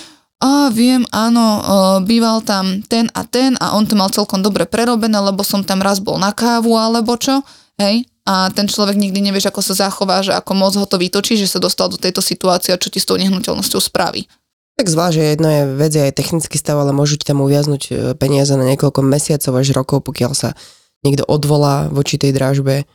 a 0.42 0.74
viem, 0.74 1.07
áno, 1.14 1.62
býval 2.02 2.42
tam 2.42 2.83
ten 2.90 3.07
a 3.14 3.22
ten 3.22 3.55
a 3.62 3.78
on 3.78 3.87
to 3.87 3.94
mal 3.94 4.11
celkom 4.11 4.42
dobre 4.42 4.66
prerobené, 4.66 5.14
lebo 5.22 5.46
som 5.46 5.62
tam 5.62 5.78
raz 5.78 6.02
bol 6.02 6.18
na 6.18 6.35
kávu 6.35 6.74
alebo 6.74 7.14
čo, 7.14 7.46
hej, 7.78 8.02
a 8.26 8.50
ten 8.55 8.70
človek 8.70 8.94
nikdy 8.94 9.18
nevieš, 9.18 9.50
ako 9.50 9.62
sa 9.62 9.87
zachová, 9.87 10.22
že 10.22 10.35
ako 10.35 10.52
moc 10.55 10.74
ho 10.78 10.87
to 10.87 10.98
vytočí, 10.98 11.35
že 11.35 11.50
sa 11.50 11.59
dostal 11.59 11.90
do 11.90 11.98
tejto 11.98 12.22
situácie 12.22 12.70
a 12.70 12.78
čo 12.78 12.90
ti 12.90 13.02
s 13.02 13.07
tou 13.07 13.18
nehnuteľnosťou 13.18 13.83
spraví. 13.83 14.26
Tak 14.78 14.87
zvlášť, 14.88 15.14
že 15.14 15.31
jedno 15.37 15.48
je 15.50 15.62
vec 15.78 15.92
aj 15.94 16.16
technický 16.16 16.57
stav, 16.57 16.78
ale 16.78 16.94
môžu 16.96 17.18
ti 17.18 17.26
tam 17.28 17.44
uviaznuť 17.44 17.83
e, 17.87 17.92
peniaze 18.16 18.55
na 18.57 18.64
niekoľko 18.72 19.05
mesiacov 19.05 19.52
až 19.59 19.68
rokov, 19.76 19.98
pokiaľ 20.07 20.33
sa 20.33 20.50
niekto 21.02 21.26
odvolá 21.26 21.90
voči 21.92 22.16
tej 22.16 22.33
dražbe. 22.33 22.88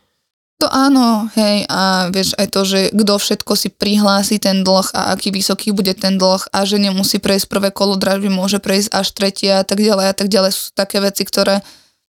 To 0.57 0.65
áno, 0.73 1.29
hej, 1.37 1.69
a 1.69 2.09
vieš 2.09 2.33
aj 2.33 2.47
to, 2.49 2.65
že 2.65 2.79
kto 2.89 3.13
všetko 3.21 3.53
si 3.53 3.69
prihlási 3.69 4.41
ten 4.41 4.65
dlh 4.65 4.89
a 4.89 5.13
aký 5.13 5.29
vysoký 5.29 5.69
bude 5.69 5.93
ten 5.93 6.17
dlh 6.17 6.49
a 6.49 6.59
že 6.65 6.81
nemusí 6.81 7.21
prejsť 7.21 7.45
prvé 7.45 7.69
kolo 7.69 7.93
dražby, 7.93 8.33
môže 8.33 8.57
prejsť 8.57 8.89
až 8.89 9.07
tretie 9.13 9.53
a 9.53 9.61
tak 9.61 9.77
ďalej 9.85 10.05
a 10.09 10.13
tak 10.17 10.33
ďalej. 10.33 10.51
Sú 10.57 10.73
také 10.73 10.97
veci, 10.97 11.29
ktoré, 11.29 11.61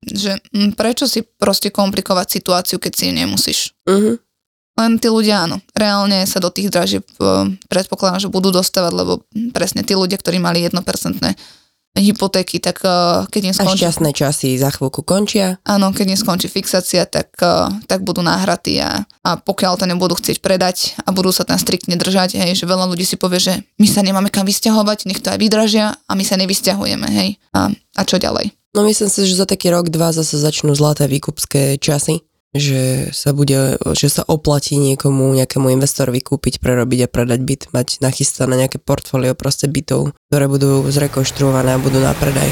že 0.08 0.40
m, 0.56 0.72
hm, 0.72 0.80
prečo 0.80 1.04
si 1.04 1.28
proste 1.28 1.68
komplikovať 1.68 2.40
situáciu, 2.40 2.80
keď 2.80 2.92
si 2.96 3.04
ju 3.12 3.14
nemusíš. 3.20 3.60
Uh-huh. 3.84 4.16
Len 4.80 4.92
tí 5.04 5.12
ľudia 5.12 5.44
áno, 5.44 5.60
reálne 5.76 6.24
sa 6.24 6.40
do 6.40 6.48
tých 6.48 6.72
dražieb 6.72 7.04
predpokladám, 7.68 8.24
že 8.24 8.32
budú 8.32 8.56
dostávať, 8.56 8.96
lebo 8.96 9.28
presne 9.52 9.84
tí 9.84 10.00
ľudia, 10.00 10.16
ktorí 10.16 10.40
mali 10.40 10.64
1% 10.64 10.80
hypotéky, 11.98 12.62
tak 12.62 12.82
uh, 12.86 13.26
keď 13.28 13.42
im 13.50 13.56
skončí... 13.56 13.82
A 13.82 13.90
šťastné 13.90 14.10
časy 14.14 14.50
za 14.56 14.70
chvíľku 14.70 15.02
končia. 15.02 15.58
Áno, 15.66 15.90
keď 15.90 16.14
im 16.14 16.20
skončí 16.20 16.48
fixácia, 16.48 17.10
tak, 17.10 17.34
uh, 17.42 17.70
tak 17.90 18.06
budú 18.06 18.22
náhratí 18.22 18.78
a, 18.80 19.04
a 19.26 19.30
pokiaľ 19.42 19.74
to 19.82 19.86
nebudú 19.90 20.16
chcieť 20.16 20.38
predať 20.40 20.96
a 21.02 21.10
budú 21.10 21.34
sa 21.34 21.44
tam 21.44 21.58
striktne 21.58 21.98
držať, 21.98 22.38
hej, 22.38 22.54
že 22.54 22.70
veľa 22.70 22.86
ľudí 22.90 23.04
si 23.04 23.18
povie, 23.18 23.42
že 23.42 23.54
my 23.82 23.88
sa 23.90 24.06
nemáme 24.06 24.30
kam 24.30 24.46
vysťahovať, 24.46 25.10
nech 25.10 25.20
to 25.20 25.34
aj 25.34 25.40
vydražia 25.42 25.98
a 26.06 26.12
my 26.14 26.24
sa 26.24 26.38
nevysťahujeme, 26.38 27.08
hej. 27.10 27.30
A, 27.58 27.74
a 27.74 28.02
čo 28.06 28.22
ďalej? 28.22 28.54
No 28.78 28.86
myslím 28.86 29.10
si, 29.10 29.26
že 29.26 29.34
za 29.34 29.50
taký 29.50 29.74
rok, 29.74 29.90
dva 29.90 30.14
zase 30.14 30.38
začnú 30.38 30.78
zlaté 30.78 31.10
výkupské 31.10 31.82
časy 31.82 32.22
že 32.50 33.14
sa 33.14 33.30
bude, 33.30 33.78
že 33.94 34.10
sa 34.10 34.26
oplatí 34.26 34.74
niekomu, 34.82 35.38
nejakému 35.38 35.70
investorovi 35.70 36.18
kúpiť, 36.18 36.58
prerobiť 36.58 37.06
a 37.06 37.12
predať 37.12 37.40
byt, 37.46 37.64
mať 37.78 38.02
nachystané 38.02 38.66
nejaké 38.66 38.82
portfólio 38.82 39.38
proste 39.38 39.70
bytov, 39.70 40.18
ktoré 40.30 40.46
budú 40.46 40.86
zrekonštruované 40.86 41.74
a 41.74 41.82
budú 41.82 41.98
na 42.06 42.14
predaj. 42.14 42.46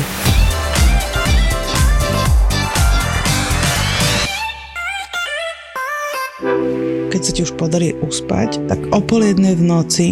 keď 7.07 7.21
sa 7.21 7.33
ti 7.33 7.41
už 7.45 7.53
podarí 7.57 7.97
uspať, 7.97 8.69
tak 8.69 8.77
o 8.93 9.01
pol 9.01 9.25
jednej 9.25 9.57
v 9.57 9.65
noci 9.65 10.07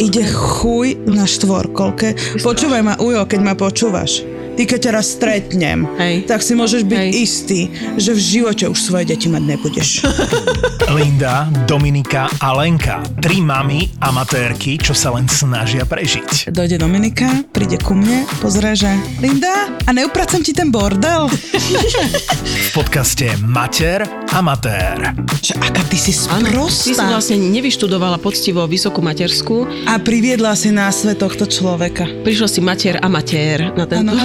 ide 0.00 0.24
chuj 0.24 0.96
na 1.04 1.28
štvorkolke. 1.28 2.16
Počúvaj 2.40 2.80
ma, 2.80 2.96
Ujo, 2.96 3.28
keď 3.28 3.40
ma 3.44 3.52
počúvaš 3.52 4.24
ty 4.56 4.64
keď 4.64 4.88
ťa 4.88 4.92
raz 4.96 5.06
stretnem, 5.12 5.84
Hej. 6.00 6.24
tak 6.24 6.40
si 6.40 6.56
môžeš 6.56 6.82
byť 6.88 6.98
Hej. 6.98 7.10
istý, 7.12 7.60
že 8.00 8.16
v 8.16 8.20
živote 8.20 8.64
už 8.66 8.80
svoje 8.80 9.04
deti 9.12 9.28
mať 9.28 9.42
nebudeš. 9.44 9.88
Linda, 10.96 11.44
Dominika 11.68 12.26
a 12.40 12.56
Lenka. 12.56 13.04
Tri 13.20 13.44
mamy 13.44 13.92
amatérky, 14.00 14.80
čo 14.80 14.96
sa 14.96 15.12
len 15.12 15.28
snažia 15.28 15.84
prežiť. 15.84 16.48
Dojde 16.48 16.80
Dominika, 16.80 17.44
príde 17.52 17.76
ku 17.76 17.92
mne, 17.92 18.24
pozrie, 18.40 18.72
že 18.72 18.88
Linda, 19.20 19.68
a 19.84 19.90
neupracem 19.92 20.40
ti 20.40 20.56
ten 20.56 20.72
bordel? 20.72 21.28
v 22.66 22.68
podcaste 22.72 23.28
Mater 23.44 24.08
Amatér. 24.32 25.16
Že 25.40 25.56
aká 25.60 25.82
ty 25.88 25.96
si 25.96 26.12
sprostá. 26.12 26.92
Ty 26.92 26.92
si 26.92 27.04
vlastne 27.04 27.36
nevyštudovala 27.40 28.20
poctivo 28.20 28.64
vysokú 28.68 29.00
materskú. 29.00 29.64
A 29.88 29.96
priviedla 29.96 30.52
si 30.52 30.68
na 30.72 30.92
svet 30.92 31.20
tohto 31.20 31.48
človeka. 31.48 32.04
Prišla 32.20 32.48
si 32.48 32.60
mater 32.60 33.00
amatér 33.00 33.72
na 33.72 33.88
tento 33.88 34.12
ano, 34.12 34.12
a 34.12 34.24